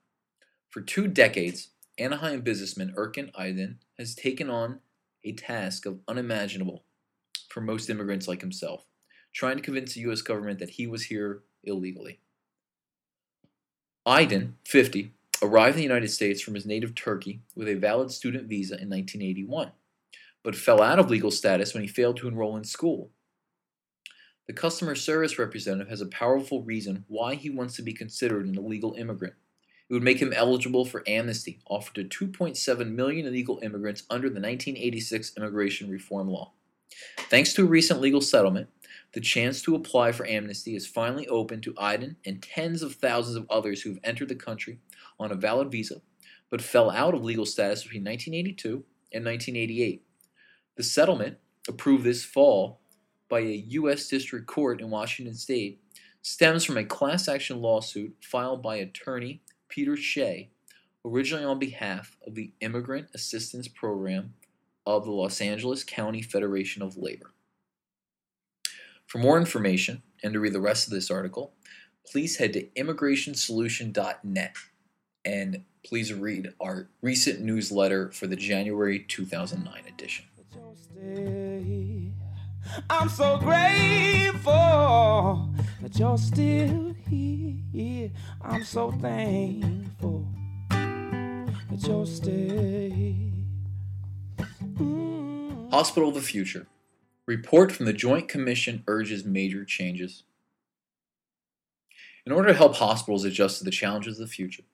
For 0.70 0.80
two 0.80 1.06
decades, 1.06 1.68
Anaheim 1.98 2.40
businessman 2.40 2.94
Erkan 2.96 3.30
Aydin 3.34 3.76
has 3.98 4.14
taken 4.14 4.48
on 4.48 4.80
a 5.24 5.32
task 5.32 5.84
of 5.84 6.00
unimaginable 6.08 6.84
for 7.50 7.60
most 7.60 7.90
immigrants 7.90 8.26
like 8.26 8.40
himself, 8.40 8.86
trying 9.34 9.56
to 9.56 9.62
convince 9.62 9.92
the 9.92 10.00
U.S. 10.02 10.22
government 10.22 10.58
that 10.60 10.70
he 10.70 10.86
was 10.86 11.04
here 11.04 11.42
illegally. 11.64 12.20
Aydin, 14.06 14.54
50, 14.64 15.12
arrived 15.42 15.76
in 15.76 15.78
the 15.78 15.82
United 15.82 16.10
States 16.10 16.40
from 16.40 16.54
his 16.54 16.66
native 16.66 16.94
Turkey 16.94 17.40
with 17.54 17.68
a 17.68 17.74
valid 17.74 18.10
student 18.10 18.48
visa 18.48 18.74
in 18.74 18.88
1981, 18.88 19.72
but 20.42 20.56
fell 20.56 20.82
out 20.82 20.98
of 20.98 21.10
legal 21.10 21.30
status 21.30 21.74
when 21.74 21.82
he 21.82 21.88
failed 21.88 22.16
to 22.18 22.28
enroll 22.28 22.56
in 22.56 22.64
school. 22.64 23.10
The 24.46 24.52
customer 24.52 24.94
service 24.94 25.38
representative 25.38 25.88
has 25.88 26.00
a 26.00 26.06
powerful 26.06 26.62
reason 26.62 27.04
why 27.06 27.36
he 27.36 27.50
wants 27.50 27.76
to 27.76 27.82
be 27.82 27.92
considered 27.92 28.46
an 28.46 28.58
illegal 28.58 28.94
immigrant. 28.94 29.34
It 29.88 29.94
would 29.94 30.02
make 30.02 30.20
him 30.20 30.32
eligible 30.32 30.84
for 30.84 31.04
amnesty 31.06 31.60
offered 31.66 32.10
to 32.10 32.26
2.7 32.26 32.92
million 32.92 33.26
illegal 33.26 33.60
immigrants 33.62 34.04
under 34.10 34.28
the 34.28 34.40
1986 34.40 35.36
immigration 35.36 35.90
reform 35.90 36.28
law. 36.28 36.52
Thanks 37.28 37.52
to 37.54 37.62
a 37.62 37.68
recent 37.68 38.00
legal 38.00 38.20
settlement, 38.20 38.68
the 39.12 39.20
chance 39.20 39.62
to 39.62 39.74
apply 39.74 40.12
for 40.12 40.26
amnesty 40.26 40.76
is 40.76 40.86
finally 40.86 41.26
open 41.28 41.60
to 41.62 41.74
Aydin 41.74 42.16
and 42.24 42.42
tens 42.42 42.82
of 42.82 42.94
thousands 42.94 43.36
of 43.36 43.46
others 43.50 43.82
who 43.82 43.90
have 43.90 44.00
entered 44.04 44.28
the 44.28 44.34
country 44.34 44.78
on 45.20 45.30
a 45.30 45.36
valid 45.36 45.70
visa 45.70 46.00
but 46.50 46.60
fell 46.60 46.90
out 46.90 47.14
of 47.14 47.24
legal 47.24 47.46
status 47.46 47.84
between 47.84 48.04
1982 48.04 48.84
and 49.12 49.24
1988. 49.24 50.02
The 50.76 50.82
settlement, 50.82 51.38
approved 51.68 52.04
this 52.04 52.24
fall 52.24 52.80
by 53.28 53.40
a 53.40 53.64
U.S. 53.68 54.08
District 54.08 54.46
Court 54.46 54.80
in 54.80 54.90
Washington 54.90 55.34
State, 55.34 55.80
stems 56.22 56.64
from 56.64 56.76
a 56.76 56.84
class 56.84 57.28
action 57.28 57.60
lawsuit 57.60 58.16
filed 58.20 58.62
by 58.62 58.76
attorney 58.76 59.42
Peter 59.68 59.92
Schey, 59.92 60.48
originally 61.04 61.44
on 61.44 61.58
behalf 61.58 62.16
of 62.26 62.34
the 62.34 62.52
Immigrant 62.60 63.08
Assistance 63.14 63.68
Program 63.68 64.34
of 64.84 65.04
the 65.04 65.12
Los 65.12 65.40
Angeles 65.40 65.84
County 65.84 66.22
Federation 66.22 66.82
of 66.82 66.96
Labor. 66.96 67.32
For 69.06 69.18
more 69.18 69.38
information 69.38 70.02
and 70.22 70.32
to 70.32 70.40
read 70.40 70.52
the 70.52 70.60
rest 70.60 70.86
of 70.86 70.92
this 70.92 71.10
article, 71.10 71.52
please 72.10 72.38
head 72.38 72.52
to 72.54 72.66
immigrationsolution.net 72.76 74.56
and 75.24 75.64
please 75.84 76.12
read 76.12 76.52
our 76.60 76.88
recent 77.02 77.40
newsletter 77.40 78.10
for 78.12 78.26
the 78.26 78.36
January 78.36 79.00
2009 79.00 79.82
edition. 79.86 80.26
that 80.36 80.44
you're 80.54 80.74
still 80.76 81.62
here. 81.62 82.12
I'm 82.88 83.08
so 83.08 83.38
grateful 83.38 84.52
that 85.82 85.98
you're 85.98 86.18
still 86.18 86.94
here. 87.08 88.10
I'm 88.42 88.64
so 88.64 88.92
thankful 88.92 90.26
that 90.68 91.86
you're 91.86 92.06
still. 92.06 92.90
Hospital 95.70 96.08
of 96.08 96.14
the 96.16 96.20
Future. 96.20 96.66
Report 97.26 97.70
from 97.70 97.86
the 97.86 97.92
Joint 97.92 98.28
Commission 98.28 98.82
urges 98.88 99.24
major 99.24 99.64
changes. 99.64 100.24
In 102.26 102.32
order 102.32 102.48
to 102.48 102.54
help 102.54 102.74
hospitals 102.76 103.24
adjust 103.24 103.58
to 103.58 103.64
the 103.64 103.70
challenges 103.70 104.18
of 104.18 104.26
the 104.26 104.32
future, 104.32 104.64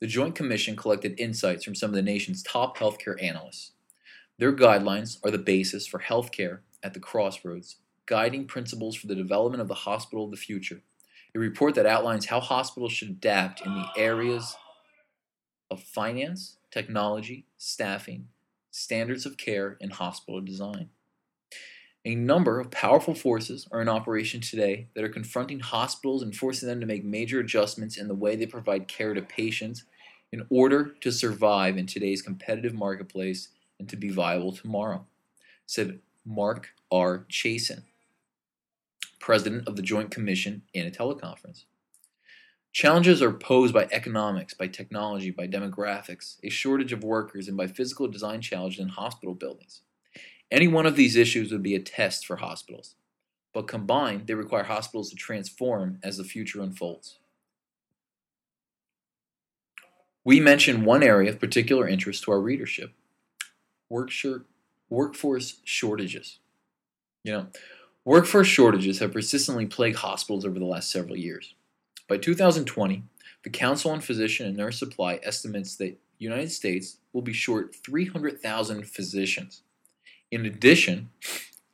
the 0.00 0.06
Joint 0.06 0.34
Commission 0.34 0.76
collected 0.76 1.18
insights 1.18 1.64
from 1.64 1.74
some 1.74 1.90
of 1.90 1.96
the 1.96 2.02
nation's 2.02 2.42
top 2.42 2.76
healthcare 2.76 3.22
analysts. 3.22 3.72
Their 4.38 4.54
guidelines 4.54 5.18
are 5.24 5.30
the 5.30 5.38
basis 5.38 5.86
for 5.86 6.00
healthcare 6.00 6.60
at 6.82 6.92
the 6.92 7.00
crossroads, 7.00 7.76
guiding 8.04 8.46
principles 8.46 8.94
for 8.94 9.06
the 9.06 9.14
development 9.14 9.62
of 9.62 9.68
the 9.68 9.74
hospital 9.74 10.26
of 10.26 10.30
the 10.30 10.36
future. 10.36 10.82
A 11.34 11.38
report 11.38 11.74
that 11.74 11.86
outlines 11.86 12.26
how 12.26 12.40
hospitals 12.40 12.92
should 12.92 13.08
adapt 13.08 13.64
in 13.64 13.74
the 13.74 13.86
areas 13.96 14.56
of 15.70 15.82
finance, 15.82 16.58
technology, 16.70 17.46
staffing, 17.56 18.28
standards 18.70 19.24
of 19.24 19.38
care, 19.38 19.78
and 19.80 19.92
hospital 19.92 20.40
design. 20.40 20.90
A 22.06 22.14
number 22.14 22.60
of 22.60 22.70
powerful 22.70 23.16
forces 23.16 23.66
are 23.72 23.82
in 23.82 23.88
operation 23.88 24.40
today 24.40 24.86
that 24.94 25.02
are 25.02 25.08
confronting 25.08 25.58
hospitals 25.58 26.22
and 26.22 26.34
forcing 26.34 26.68
them 26.68 26.78
to 26.78 26.86
make 26.86 27.04
major 27.04 27.40
adjustments 27.40 27.96
in 27.96 28.06
the 28.06 28.14
way 28.14 28.36
they 28.36 28.46
provide 28.46 28.86
care 28.86 29.12
to 29.12 29.20
patients 29.20 29.82
in 30.30 30.46
order 30.48 30.94
to 31.00 31.10
survive 31.10 31.76
in 31.76 31.84
today's 31.84 32.22
competitive 32.22 32.74
marketplace 32.74 33.48
and 33.80 33.88
to 33.88 33.96
be 33.96 34.08
viable 34.08 34.52
tomorrow, 34.52 35.04
said 35.66 35.98
Mark 36.24 36.68
R. 36.92 37.26
Chassin, 37.28 37.82
president 39.18 39.66
of 39.66 39.74
the 39.74 39.82
Joint 39.82 40.12
Commission, 40.12 40.62
in 40.72 40.86
a 40.86 40.92
teleconference. 40.92 41.64
Challenges 42.72 43.20
are 43.20 43.32
posed 43.32 43.74
by 43.74 43.88
economics, 43.90 44.54
by 44.54 44.68
technology, 44.68 45.32
by 45.32 45.48
demographics, 45.48 46.36
a 46.44 46.50
shortage 46.50 46.92
of 46.92 47.02
workers, 47.02 47.48
and 47.48 47.56
by 47.56 47.66
physical 47.66 48.06
design 48.06 48.40
challenges 48.40 48.78
in 48.78 48.90
hospital 48.90 49.34
buildings. 49.34 49.80
Any 50.50 50.68
one 50.68 50.86
of 50.86 50.96
these 50.96 51.16
issues 51.16 51.50
would 51.50 51.62
be 51.62 51.74
a 51.74 51.80
test 51.80 52.26
for 52.26 52.36
hospitals, 52.36 52.94
but 53.52 53.66
combined, 53.66 54.26
they 54.26 54.34
require 54.34 54.64
hospitals 54.64 55.10
to 55.10 55.16
transform 55.16 55.98
as 56.02 56.16
the 56.16 56.24
future 56.24 56.60
unfolds. 56.60 57.18
We 60.24 60.40
mention 60.40 60.84
one 60.84 61.02
area 61.02 61.30
of 61.30 61.40
particular 61.40 61.86
interest 61.88 62.24
to 62.24 62.32
our 62.32 62.40
readership 62.40 62.92
workforce 64.88 65.60
shortages. 65.64 66.38
You 67.22 67.32
know, 67.32 67.46
workforce 68.04 68.48
shortages 68.48 68.98
have 68.98 69.12
persistently 69.12 69.66
plagued 69.66 69.98
hospitals 69.98 70.44
over 70.44 70.58
the 70.58 70.64
last 70.64 70.90
several 70.90 71.16
years. 71.16 71.54
By 72.08 72.18
2020, 72.18 73.02
the 73.42 73.50
Council 73.50 73.90
on 73.90 74.00
Physician 74.00 74.46
and 74.46 74.56
Nurse 74.56 74.78
Supply 74.78 75.20
estimates 75.22 75.76
that 75.76 75.96
the 76.18 76.24
United 76.24 76.50
States 76.50 76.98
will 77.12 77.22
be 77.22 77.32
short 77.32 77.74
300,000 77.74 78.86
physicians. 78.86 79.62
In 80.30 80.44
addition, 80.44 81.10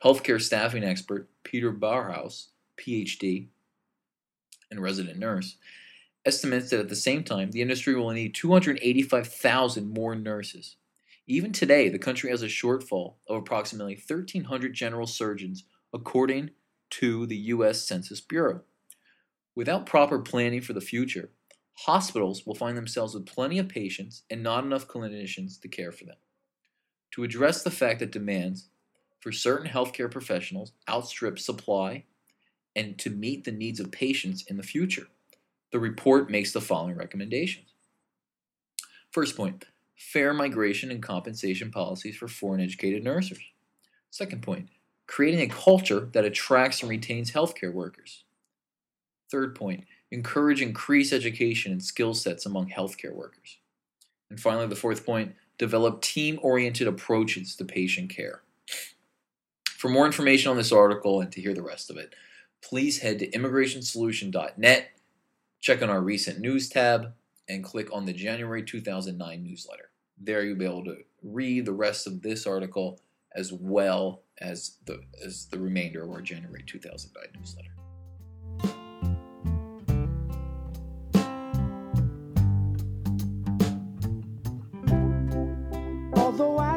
healthcare 0.04 0.40
staffing 0.40 0.84
expert 0.84 1.28
Peter 1.42 1.72
Buerhaus, 1.72 2.48
PhD, 2.78 3.48
and 4.70 4.80
resident 4.80 5.18
nurse, 5.18 5.56
estimates 6.26 6.70
that 6.70 6.80
at 6.80 6.88
the 6.88 6.96
same 6.96 7.24
time, 7.24 7.50
the 7.50 7.62
industry 7.62 7.94
will 7.94 8.10
need 8.10 8.34
285,000 8.34 9.88
more 9.92 10.14
nurses. 10.14 10.76
Even 11.26 11.52
today, 11.52 11.88
the 11.88 11.98
country 11.98 12.30
has 12.30 12.42
a 12.42 12.46
shortfall 12.46 13.14
of 13.26 13.36
approximately 13.36 13.94
1,300 13.94 14.74
general 14.74 15.06
surgeons, 15.06 15.64
according 15.94 16.50
to 16.90 17.26
the 17.26 17.36
U.S. 17.36 17.86
Census 17.86 18.20
Bureau. 18.20 18.62
Without 19.54 19.86
proper 19.86 20.18
planning 20.18 20.60
for 20.60 20.74
the 20.74 20.80
future, 20.80 21.30
hospitals 21.72 22.44
will 22.44 22.54
find 22.54 22.76
themselves 22.76 23.14
with 23.14 23.26
plenty 23.26 23.58
of 23.58 23.68
patients 23.68 24.24
and 24.28 24.42
not 24.42 24.64
enough 24.64 24.88
clinicians 24.88 25.60
to 25.60 25.68
care 25.68 25.92
for 25.92 26.04
them. 26.04 26.16
To 27.12 27.24
address 27.24 27.62
the 27.62 27.70
fact 27.70 28.00
that 28.00 28.10
demands 28.10 28.68
for 29.20 29.32
certain 29.32 29.68
healthcare 29.68 30.10
professionals 30.10 30.72
outstrip 30.88 31.38
supply 31.38 32.04
and 32.74 32.98
to 32.98 33.10
meet 33.10 33.44
the 33.44 33.52
needs 33.52 33.80
of 33.80 33.92
patients 33.92 34.44
in 34.48 34.56
the 34.56 34.62
future, 34.62 35.06
the 35.70 35.78
report 35.78 36.30
makes 36.30 36.52
the 36.52 36.60
following 36.60 36.96
recommendations. 36.96 37.68
First 39.10 39.36
point 39.36 39.66
fair 39.96 40.34
migration 40.34 40.90
and 40.90 41.02
compensation 41.02 41.70
policies 41.70 42.16
for 42.16 42.26
foreign 42.26 42.60
educated 42.60 43.04
nurses. 43.04 43.38
Second 44.10 44.42
point 44.42 44.68
creating 45.06 45.40
a 45.40 45.54
culture 45.54 46.08
that 46.12 46.24
attracts 46.24 46.80
and 46.80 46.88
retains 46.88 47.32
healthcare 47.32 47.72
workers. 47.72 48.24
Third 49.30 49.54
point 49.54 49.84
encourage 50.10 50.62
increased 50.62 51.12
education 51.12 51.72
and 51.72 51.82
skill 51.82 52.14
sets 52.14 52.46
among 52.46 52.70
healthcare 52.70 53.14
workers. 53.14 53.58
And 54.30 54.40
finally, 54.40 54.66
the 54.66 54.76
fourth 54.76 55.04
point 55.04 55.34
develop 55.62 56.02
team 56.02 56.40
oriented 56.42 56.88
approaches 56.88 57.54
to 57.54 57.64
patient 57.64 58.10
care. 58.10 58.42
For 59.64 59.88
more 59.88 60.06
information 60.06 60.50
on 60.50 60.56
this 60.56 60.72
article 60.72 61.20
and 61.20 61.30
to 61.30 61.40
hear 61.40 61.54
the 61.54 61.62
rest 61.62 61.88
of 61.88 61.96
it, 61.96 62.14
please 62.60 62.98
head 62.98 63.20
to 63.20 63.30
immigrationsolution.net, 63.30 64.90
check 65.60 65.80
on 65.80 65.88
our 65.88 66.00
recent 66.00 66.40
news 66.40 66.68
tab, 66.68 67.12
and 67.48 67.62
click 67.62 67.88
on 67.92 68.06
the 68.06 68.12
January 68.12 68.64
2009 68.64 69.44
newsletter. 69.44 69.90
There 70.20 70.42
you'll 70.42 70.58
be 70.58 70.64
able 70.64 70.84
to 70.86 70.96
read 71.22 71.64
the 71.64 71.72
rest 71.72 72.08
of 72.08 72.22
this 72.22 72.44
article 72.44 73.00
as 73.32 73.52
well 73.52 74.22
as 74.40 74.78
the 74.86 75.00
as 75.24 75.46
the 75.46 75.60
remainder 75.60 76.02
of 76.02 76.10
our 76.10 76.20
January 76.22 76.64
2009 76.66 77.40
newsletter. 77.40 77.81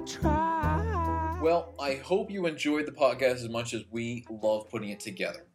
Try. 0.06 1.40
Well, 1.42 1.74
I 1.80 1.96
hope 1.96 2.32
you 2.32 2.46
enjoyed 2.46 2.86
the 2.86 2.92
podcast 2.92 3.36
as 3.36 3.50
much 3.50 3.74
as 3.74 3.84
we 3.92 4.26
love 4.30 4.70
putting 4.70 4.90
it 4.90 5.00
together. 5.00 5.46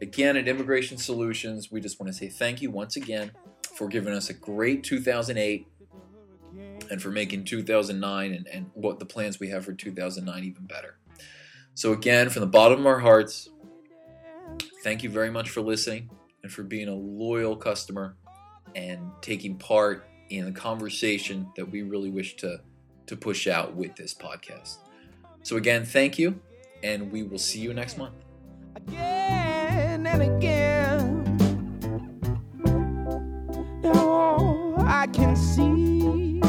Again, 0.00 0.36
at 0.36 0.48
Immigration 0.48 0.96
Solutions, 0.96 1.70
we 1.70 1.80
just 1.80 1.98
want 2.00 2.12
to 2.12 2.18
say 2.18 2.28
thank 2.28 2.62
you 2.62 2.70
once 2.70 2.96
again 2.96 3.32
for 3.74 3.88
giving 3.88 4.12
us 4.12 4.30
a 4.30 4.34
great 4.34 4.84
2008 4.84 5.66
and 6.90 7.02
for 7.02 7.10
making 7.10 7.44
2009 7.44 8.32
and, 8.32 8.46
and 8.48 8.70
what 8.74 8.98
the 8.98 9.06
plans 9.06 9.38
we 9.38 9.48
have 9.48 9.64
for 9.64 9.72
2009 9.72 10.44
even 10.44 10.66
better. 10.66 10.98
So, 11.74 11.92
again, 11.92 12.30
from 12.30 12.40
the 12.40 12.46
bottom 12.46 12.80
of 12.80 12.86
our 12.86 12.98
hearts, 12.98 13.48
thank 14.82 15.02
you 15.02 15.10
very 15.10 15.30
much 15.30 15.50
for 15.50 15.60
listening 15.60 16.10
and 16.42 16.50
for 16.50 16.62
being 16.62 16.88
a 16.88 16.94
loyal 16.94 17.56
customer 17.56 18.16
and 18.74 19.10
taking 19.20 19.58
part 19.58 20.06
in 20.30 20.44
the 20.44 20.52
conversation 20.52 21.48
that 21.56 21.70
we 21.70 21.82
really 21.82 22.10
wish 22.10 22.36
to, 22.36 22.60
to 23.08 23.16
push 23.16 23.46
out 23.46 23.74
with 23.74 23.96
this 23.96 24.14
podcast. 24.14 24.78
So, 25.42 25.56
again, 25.56 25.84
thank 25.84 26.18
you, 26.18 26.40
and 26.82 27.10
we 27.10 27.22
will 27.22 27.38
see 27.38 27.60
you 27.60 27.74
next 27.74 27.98
month. 27.98 28.14
again 28.76 30.06
and 30.06 30.22
again. 30.22 31.24
Now 33.82 34.74
I 34.78 35.06
can 35.08 35.36
see 35.36 36.40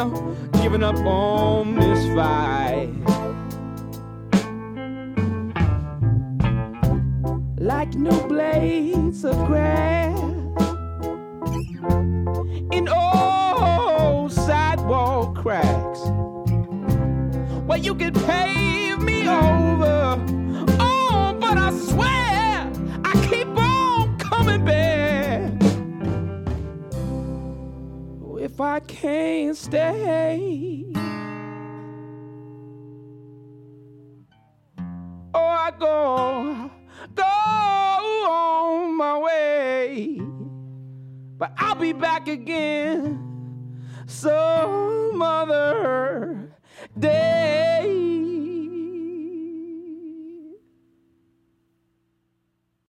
in 0.00 0.50
giving 0.62 0.82
up 0.82 0.96
on 0.98 1.76
this 1.76 2.06
fight. 2.14 2.90
Like 7.58 7.94
new 7.94 8.20
blades 8.28 9.24
of 9.24 9.36
grass 9.46 10.18
in 12.72 12.88
old 12.88 14.32
sidewalk 14.32 15.36
cracks 15.36 16.00
where 17.66 17.78
you 17.78 17.94
could 17.94 18.14
pave 18.14 18.98
me 19.00 19.28
over. 19.28 19.63
if 28.54 28.60
I 28.60 28.78
can't 28.78 29.56
stay? 29.56 30.84
Oh, 35.34 35.48
I 35.48 35.72
go, 35.76 36.70
go 37.16 37.24
on 37.24 38.96
my 38.96 39.18
way, 39.18 40.20
but 41.36 41.52
I'll 41.58 41.74
be 41.74 41.92
back 41.92 42.28
again 42.28 43.82
some 44.06 45.20
other 45.20 46.54
day. 46.96 48.03